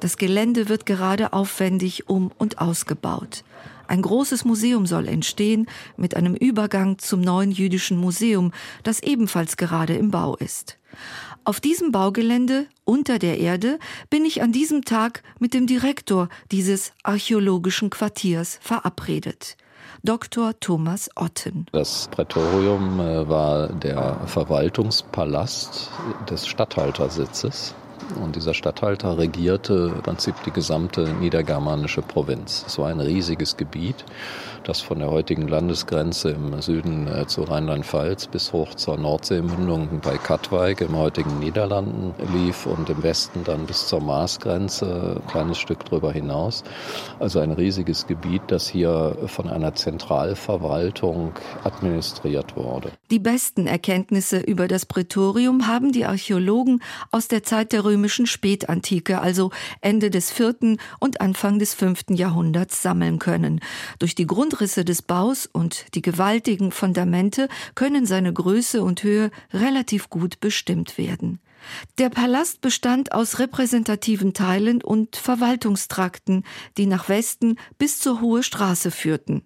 [0.00, 3.44] Das Gelände wird gerade aufwendig um und ausgebaut.
[3.86, 5.66] Ein großes Museum soll entstehen
[5.96, 8.52] mit einem Übergang zum neuen jüdischen Museum,
[8.84, 10.78] das ebenfalls gerade im Bau ist.
[11.42, 16.92] Auf diesem Baugelände unter der Erde bin ich an diesem Tag mit dem Direktor dieses
[17.02, 19.56] archäologischen Quartiers verabredet.
[20.02, 20.58] Dr.
[20.60, 21.66] Thomas Otten.
[21.72, 25.90] Das Prätorium äh, war der Verwaltungspalast
[26.28, 27.74] des Statthaltersitzes.
[28.20, 32.64] Und dieser Statthalter regierte im Prinzip die gesamte niedergermanische Provinz.
[32.66, 34.04] Es war ein riesiges Gebiet
[34.64, 40.16] das von der heutigen Landesgrenze im Süden äh, zu Rheinland-Pfalz bis hoch zur Nordseemündung bei
[40.18, 45.84] Katwijk im heutigen Niederlanden lief und im Westen dann bis zur Marsgrenze, ein kleines Stück
[45.84, 46.64] drüber hinaus.
[47.18, 51.32] Also ein riesiges Gebiet, das hier von einer Zentralverwaltung
[51.64, 52.90] administriert wurde.
[53.10, 59.20] Die besten Erkenntnisse über das Prätorium haben die Archäologen aus der Zeit der römischen Spätantike,
[59.20, 59.50] also
[59.80, 63.60] Ende des vierten und Anfang des fünften Jahrhunderts sammeln können.
[63.98, 69.30] Durch die Grund Grundrisse des Baus und die gewaltigen Fundamente können seine Größe und Höhe
[69.52, 71.38] relativ gut bestimmt werden.
[71.98, 76.42] Der Palast bestand aus repräsentativen Teilen und Verwaltungstrakten,
[76.76, 79.42] die nach Westen bis zur Hohe Straße führten.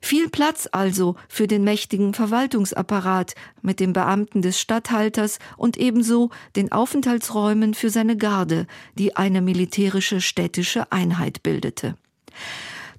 [0.00, 6.70] Viel Platz also für den mächtigen Verwaltungsapparat mit den Beamten des Statthalters und ebenso den
[6.70, 11.96] Aufenthaltsräumen für seine Garde, die eine militärische städtische Einheit bildete.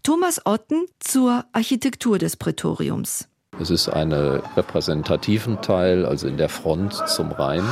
[0.04, 3.28] Thomas Otten zur Architektur des Prätoriums.
[3.60, 7.64] Es ist eine repräsentativen Teil, also in der Front zum Rhein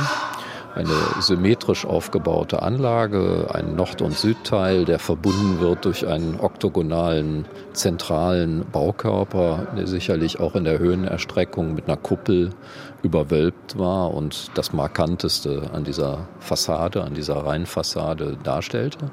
[0.74, 8.64] eine symmetrisch aufgebaute Anlage, ein Nord- und Südteil, der verbunden wird durch einen oktogonalen zentralen
[8.70, 12.50] Baukörper, der sicherlich auch in der Höhenerstreckung mit einer Kuppel
[13.02, 19.10] überwölbt war und das Markanteste an dieser Fassade, an dieser Rheinfassade darstellte.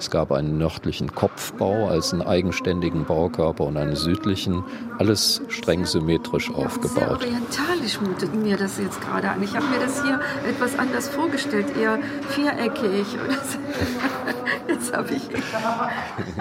[0.00, 4.64] Es gab einen nördlichen Kopfbau als einen eigenständigen Baukörper und einen südlichen,
[4.98, 7.20] alles streng symmetrisch aufgebaut.
[7.20, 9.42] Sehr orientalisch mutet mir das jetzt gerade an.
[9.42, 11.98] Ich habe mir das hier etwas anders vorgestellt, eher
[12.30, 13.06] viereckig.
[14.68, 15.22] Jetzt habe ich.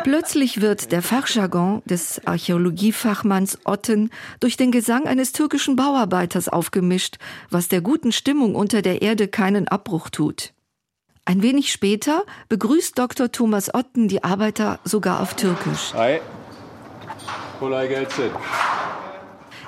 [0.03, 7.17] Plötzlich wird der Fachjargon des Archäologiefachmanns Otten durch den Gesang eines türkischen Bauarbeiters aufgemischt,
[7.49, 10.53] was der guten Stimmung unter der Erde keinen Abbruch tut.
[11.29, 13.31] Ein wenig später begrüßt Dr.
[13.31, 15.93] Thomas Otten die Arbeiter sogar auf Türkisch.
[15.93, 16.21] Hi.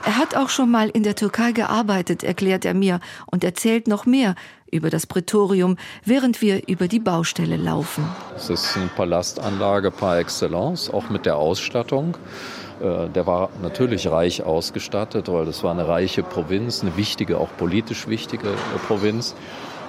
[0.04, 4.08] Er hat auch schon mal in der Türkei gearbeitet, erklärt er mir und erzählt noch
[4.08, 4.34] mehr
[4.72, 8.10] über das Prätorium, während wir über die Baustelle laufen.
[8.36, 12.18] Es ist eine Palastanlage par excellence, auch mit der Ausstattung.
[12.82, 17.50] Äh, der war natürlich reich ausgestattet, weil das war eine reiche Provinz, eine wichtige, auch
[17.56, 19.36] politisch wichtige äh, Provinz.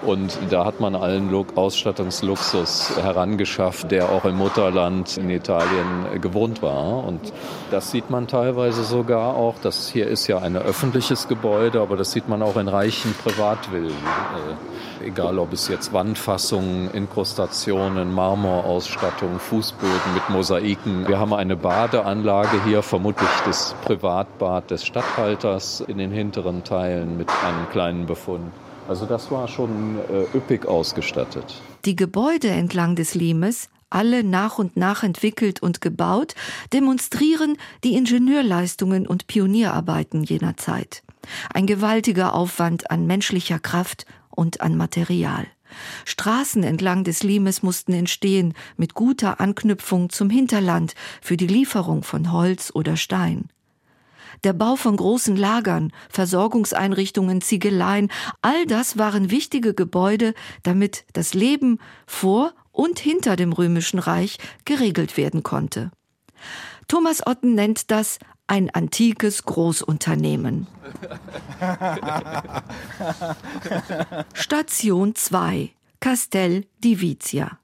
[0.05, 7.05] Und da hat man allen Ausstattungsluxus herangeschafft, der auch im Mutterland in Italien gewohnt war.
[7.05, 7.33] Und
[7.71, 9.55] das sieht man teilweise sogar auch.
[9.63, 13.91] Das hier ist ja ein öffentliches Gebäude, aber das sieht man auch in reichen Privatvillen.
[13.91, 21.07] Äh, egal ob es jetzt Wandfassungen, Inkrustationen, Marmorausstattung, Fußböden mit Mosaiken.
[21.07, 27.29] Wir haben eine Badeanlage hier, vermutlich das Privatbad des Statthalters in den hinteren Teilen mit
[27.31, 28.53] einem kleinen Befund.
[28.89, 31.61] Also das war schon äh, üppig ausgestattet.
[31.85, 36.35] Die Gebäude entlang des Limes, alle nach und nach entwickelt und gebaut,
[36.73, 41.03] demonstrieren die Ingenieurleistungen und Pionierarbeiten jener Zeit.
[41.53, 45.47] Ein gewaltiger Aufwand an menschlicher Kraft und an Material.
[46.05, 52.33] Straßen entlang des Limes mussten entstehen, mit guter Anknüpfung zum Hinterland für die Lieferung von
[52.33, 53.49] Holz oder Stein
[54.45, 61.79] der Bau von großen Lagern, Versorgungseinrichtungen, Ziegeleien, all das waren wichtige Gebäude, damit das Leben
[62.07, 65.91] vor und hinter dem römischen Reich geregelt werden konnte.
[66.89, 70.67] Thomas Otten nennt das ein antikes Großunternehmen.
[74.35, 75.71] Station 2
[76.01, 77.62] Castel Divizia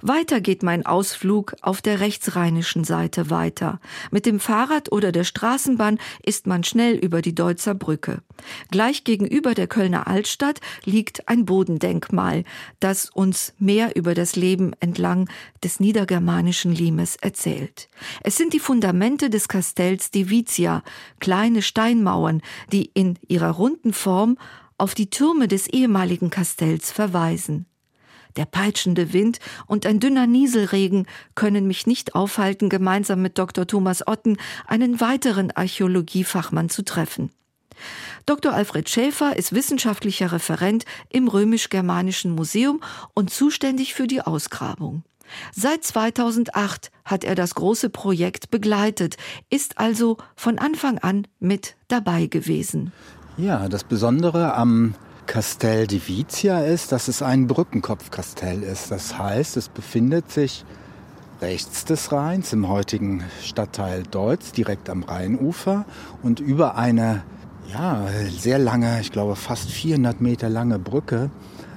[0.00, 3.80] weiter geht mein Ausflug auf der rechtsrheinischen Seite weiter.
[4.10, 8.22] Mit dem Fahrrad oder der Straßenbahn ist man schnell über die Deutzer Brücke.
[8.70, 12.44] Gleich gegenüber der Kölner Altstadt liegt ein Bodendenkmal,
[12.80, 15.28] das uns mehr über das Leben entlang
[15.62, 17.88] des niedergermanischen Limes erzählt.
[18.22, 20.82] Es sind die Fundamente des Kastells Divizia,
[21.20, 24.38] kleine Steinmauern, die in ihrer runden Form
[24.78, 27.66] auf die Türme des ehemaligen Kastells verweisen.
[28.36, 33.66] Der peitschende Wind und ein dünner Nieselregen können mich nicht aufhalten, gemeinsam mit Dr.
[33.66, 34.36] Thomas Otten
[34.66, 37.30] einen weiteren Archäologiefachmann zu treffen.
[38.24, 38.52] Dr.
[38.52, 42.80] Alfred Schäfer ist wissenschaftlicher Referent im Römisch-Germanischen Museum
[43.14, 45.04] und zuständig für die Ausgrabung.
[45.52, 49.16] Seit 2008 hat er das große Projekt begleitet,
[49.50, 52.92] ist also von Anfang an mit dabei gewesen.
[53.36, 54.94] Ja, das Besondere am
[55.26, 58.90] Castel Divizia ist, dass es ein Brückenkopfkastell ist.
[58.90, 60.64] Das heißt, es befindet sich
[61.40, 65.84] rechts des Rheins im heutigen Stadtteil Deutz, direkt am Rheinufer
[66.22, 67.22] und über eine
[67.72, 68.06] ja,
[68.38, 71.30] sehr lange, ich glaube fast 400 Meter lange Brücke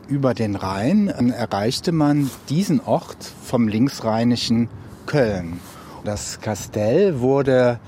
[0.10, 4.68] über den Rhein erreichte man diesen Ort vom linksrheinischen
[5.06, 5.60] Köln.
[6.04, 7.80] Das Kastell wurde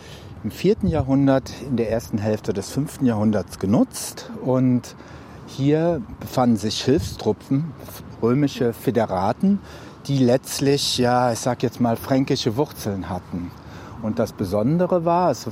[0.44, 4.96] im vierten Jahrhundert, in der ersten Hälfte des fünften Jahrhunderts genutzt und
[5.52, 7.74] hier befanden sich Hilfstruppen,
[8.22, 9.60] römische Föderaten,
[10.08, 13.52] die letztlich, ja, ich sag jetzt mal, fränkische Wurzeln hatten.
[14.02, 15.48] Und das Besondere war, es,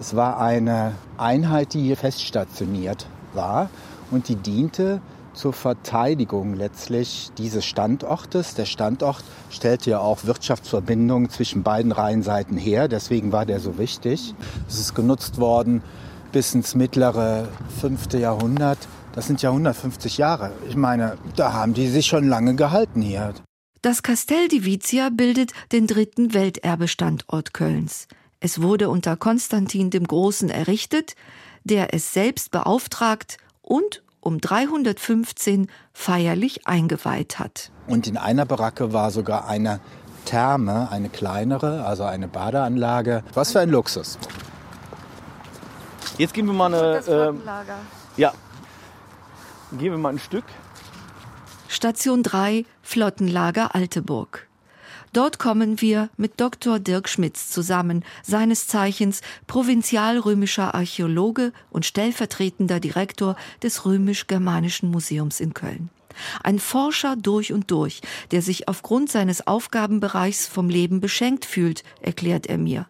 [0.00, 3.68] es war eine Einheit, die hier feststationiert war
[4.10, 5.00] und die diente
[5.34, 8.54] zur Verteidigung letztlich dieses Standortes.
[8.54, 14.34] Der Standort stellte ja auch Wirtschaftsverbindungen zwischen beiden Rheinseiten her, deswegen war der so wichtig.
[14.68, 15.82] Es ist genutzt worden
[16.32, 17.48] bis ins mittlere
[17.80, 18.78] fünfte Jahrhundert.
[19.14, 20.52] Das sind ja 150 Jahre.
[20.68, 23.34] Ich meine, da haben die sich schon lange gehalten hier.
[23.82, 28.06] Das Castel Divizia bildet den dritten Welterbestandort Kölns.
[28.40, 31.14] Es wurde unter Konstantin dem Großen errichtet,
[31.64, 37.70] der es selbst beauftragt und um 315 feierlich eingeweiht hat.
[37.88, 39.80] Und in einer Baracke war sogar eine
[40.24, 43.24] Therme, eine kleinere, also eine Badeanlage.
[43.34, 44.18] Was für ein Luxus.
[46.18, 46.94] Jetzt gehen wir mal eine.
[46.94, 47.08] Das.
[47.08, 47.32] Äh,
[48.16, 48.32] ja.
[49.78, 50.44] Gehen wir mal ein Stück.
[51.68, 54.46] Station 3 Flottenlager Alteburg.
[55.14, 56.78] Dort kommen wir mit Dr.
[56.78, 65.90] Dirk Schmitz zusammen, seines Zeichens provinzialrömischer Archäologe und stellvertretender Direktor des Römisch-Germanischen Museums in Köln.
[66.42, 68.00] Ein Forscher durch und durch,
[68.30, 72.86] der sich aufgrund seines Aufgabenbereichs vom Leben beschenkt fühlt, erklärt er mir.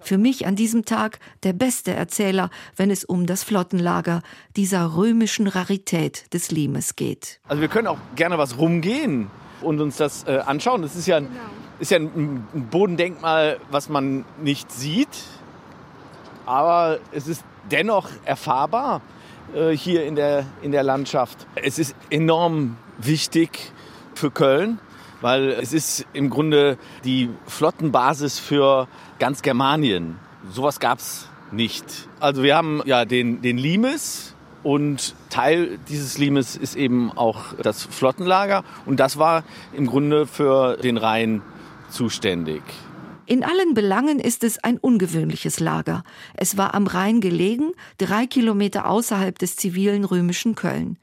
[0.00, 4.22] Für mich an diesem Tag der beste Erzähler, wenn es um das Flottenlager
[4.56, 7.40] dieser römischen Rarität des Limes geht.
[7.48, 9.30] Also wir können auch gerne was rumgehen
[9.62, 10.82] und uns das äh, anschauen.
[10.82, 11.28] Das ist ja, ein,
[11.78, 15.08] ist ja ein, ein Bodendenkmal, was man nicht sieht,
[16.46, 19.02] aber es ist dennoch erfahrbar
[19.54, 21.46] äh, hier in der, in der Landschaft.
[21.56, 23.72] Es ist enorm wichtig
[24.14, 24.78] für Köln,
[25.20, 28.88] weil es ist im Grunde die Flottenbasis für
[29.18, 30.16] ganz Germanien.
[30.50, 32.08] Sowas gab es nicht.
[32.20, 37.84] Also wir haben ja den, den Limes, und Teil dieses Limes ist eben auch das
[37.84, 38.64] Flottenlager.
[38.86, 41.42] Und das war im Grunde für den Rhein
[41.90, 42.62] zuständig.
[43.26, 46.02] In allen Belangen ist es ein ungewöhnliches Lager.
[46.34, 50.98] Es war am Rhein gelegen, drei Kilometer außerhalb des zivilen römischen Köln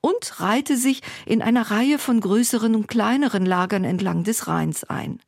[0.00, 5.20] und reihte sich in einer Reihe von größeren und kleineren Lagern entlang des Rheins ein.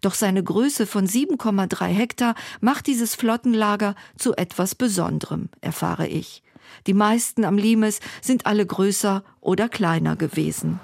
[0.00, 6.42] Doch seine Größe von 7,3 Hektar macht dieses Flottenlager zu etwas Besonderem, erfahre ich.
[6.86, 10.80] Die meisten am Limes sind alle größer oder kleiner gewesen.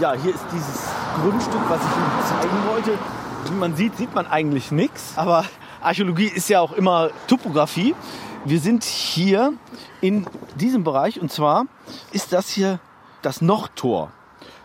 [0.00, 0.88] Ja, hier ist dieses
[1.22, 2.98] Grundstück, was ich Ihnen zeigen wollte.
[3.50, 5.12] Wie man sieht, sieht man eigentlich nichts.
[5.16, 5.44] Aber
[5.80, 7.94] Archäologie ist ja auch immer Topografie.
[8.48, 9.54] Wir sind hier
[10.00, 10.24] in
[10.54, 11.66] diesem Bereich und zwar
[12.12, 12.78] ist das hier
[13.22, 14.12] das Nordtor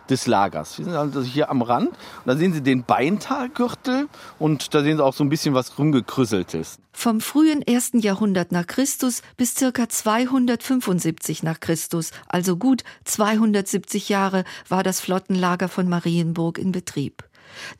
[0.08, 0.78] des Lagers.
[0.78, 1.96] Wir sind also hier am Rand und
[2.26, 6.78] da sehen Sie den Beintalgürtel und da sehen Sie auch so ein bisschen was rumgekrüsseltes.
[6.92, 14.44] Vom frühen ersten Jahrhundert nach Christus bis circa 275 nach Christus, also gut 270 Jahre,
[14.68, 17.24] war das Flottenlager von Marienburg in Betrieb.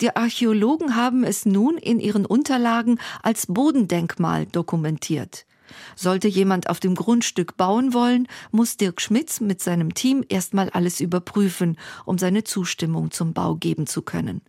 [0.00, 5.46] Die Archäologen haben es nun in ihren Unterlagen als Bodendenkmal dokumentiert.
[5.96, 11.00] Sollte jemand auf dem Grundstück bauen wollen, muss Dirk Schmitz mit seinem Team erstmal alles
[11.00, 14.42] überprüfen, um seine Zustimmung zum Bau geben zu können.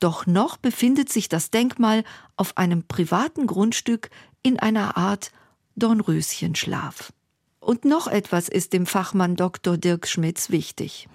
[0.00, 2.04] Doch noch befindet sich das Denkmal
[2.36, 4.10] auf einem privaten Grundstück
[4.42, 5.30] in einer Art
[5.76, 7.12] Dornröschenschlaf.
[7.60, 9.76] Und noch etwas ist dem Fachmann Dr.
[9.76, 11.08] Dirk Schmitz wichtig.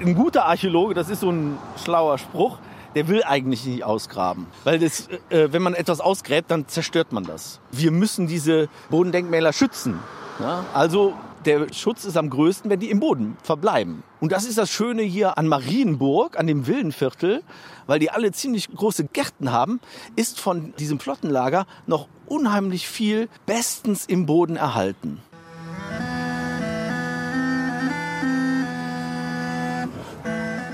[0.00, 2.58] Ein guter Archäologe, das ist so ein schlauer Spruch,
[2.94, 4.46] der will eigentlich nicht ausgraben.
[4.64, 7.60] Weil das, äh, wenn man etwas ausgräbt, dann zerstört man das.
[7.70, 9.98] Wir müssen diese Bodendenkmäler schützen.
[10.40, 10.64] Ja?
[10.74, 11.14] Also
[11.44, 14.02] der Schutz ist am größten, wenn die im Boden verbleiben.
[14.20, 17.42] Und das ist das Schöne hier an Marienburg, an dem Villenviertel,
[17.86, 19.80] weil die alle ziemlich große Gärten haben,
[20.16, 25.22] ist von diesem Flottenlager noch unheimlich viel bestens im Boden erhalten.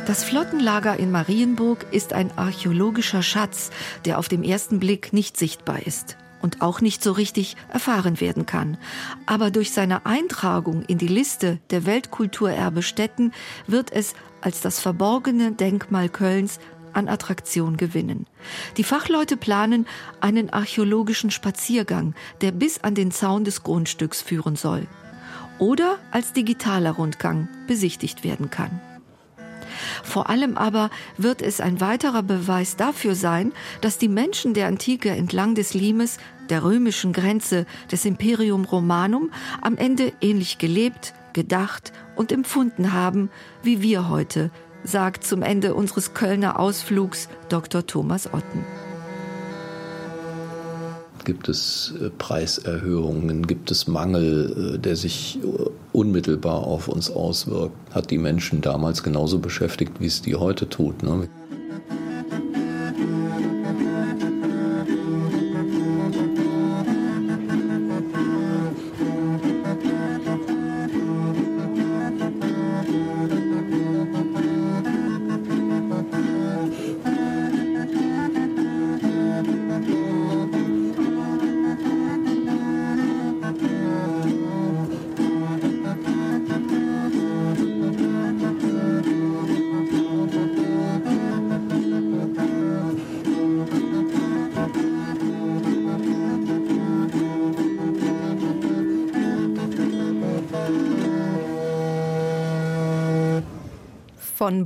[0.06, 3.70] Das Flottenlager in Marienburg ist ein archäologischer Schatz,
[4.04, 8.46] der auf dem ersten Blick nicht sichtbar ist und auch nicht so richtig erfahren werden
[8.46, 8.78] kann.
[9.26, 13.32] Aber durch seine Eintragung in die Liste der Weltkulturerbestätten
[13.66, 16.60] wird es als das verborgene Denkmal Kölns
[16.92, 18.28] an Attraktion gewinnen.
[18.76, 19.88] Die Fachleute planen
[20.20, 24.86] einen archäologischen Spaziergang, der bis an den Zaun des Grundstücks führen soll
[25.58, 28.80] oder als digitaler Rundgang besichtigt werden kann.
[30.02, 35.10] Vor allem aber wird es ein weiterer Beweis dafür sein, dass die Menschen der Antike
[35.10, 39.30] entlang des Limes, der römischen Grenze des Imperium Romanum,
[39.60, 43.30] am Ende ähnlich gelebt, gedacht und empfunden haben
[43.62, 44.50] wie wir heute,
[44.84, 47.86] sagt zum Ende unseres Kölner Ausflugs Dr.
[47.86, 48.64] Thomas Otten.
[51.26, 53.48] Gibt es äh, Preiserhöhungen?
[53.48, 57.74] Gibt es Mangel, äh, der sich äh, unmittelbar auf uns auswirkt?
[57.90, 61.02] Hat die Menschen damals genauso beschäftigt, wie es die heute tut?
[61.02, 61.28] Ne?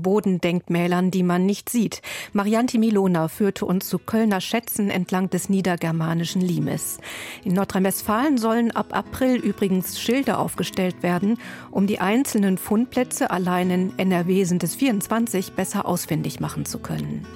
[0.02, 2.02] Bodendenkmälern, die man nicht sieht.
[2.32, 6.98] Marianti Milona führte uns zu Kölner Schätzen entlang des niedergermanischen Limes.
[7.44, 11.39] In Nordrhein-Westfalen sollen ab April übrigens Schilder aufgestellt werden,
[11.70, 17.27] um die einzelnen Fundplätze allein in NRW sind es 24 besser ausfindig machen zu können.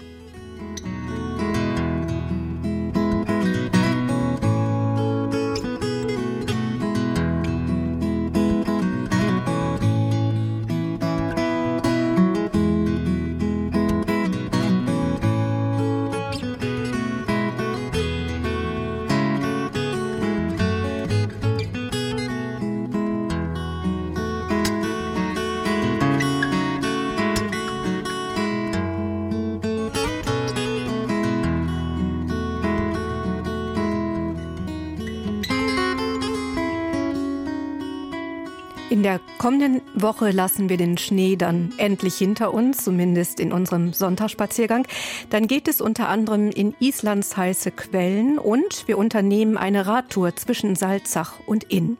[38.95, 43.93] In der kommenden Woche lassen wir den Schnee dann endlich hinter uns, zumindest in unserem
[43.93, 44.87] Sonntagsspaziergang.
[45.31, 50.77] Dann geht es unter anderem in Islands heiße Quellen und wir unternehmen eine Radtour zwischen
[50.77, 51.97] Salzach und Inn.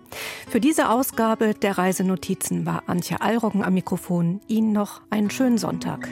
[0.49, 4.41] Für diese Ausgabe der Reisenotizen war Antje Allroggen am Mikrofon.
[4.47, 6.09] Ihnen noch einen schönen Sonntag.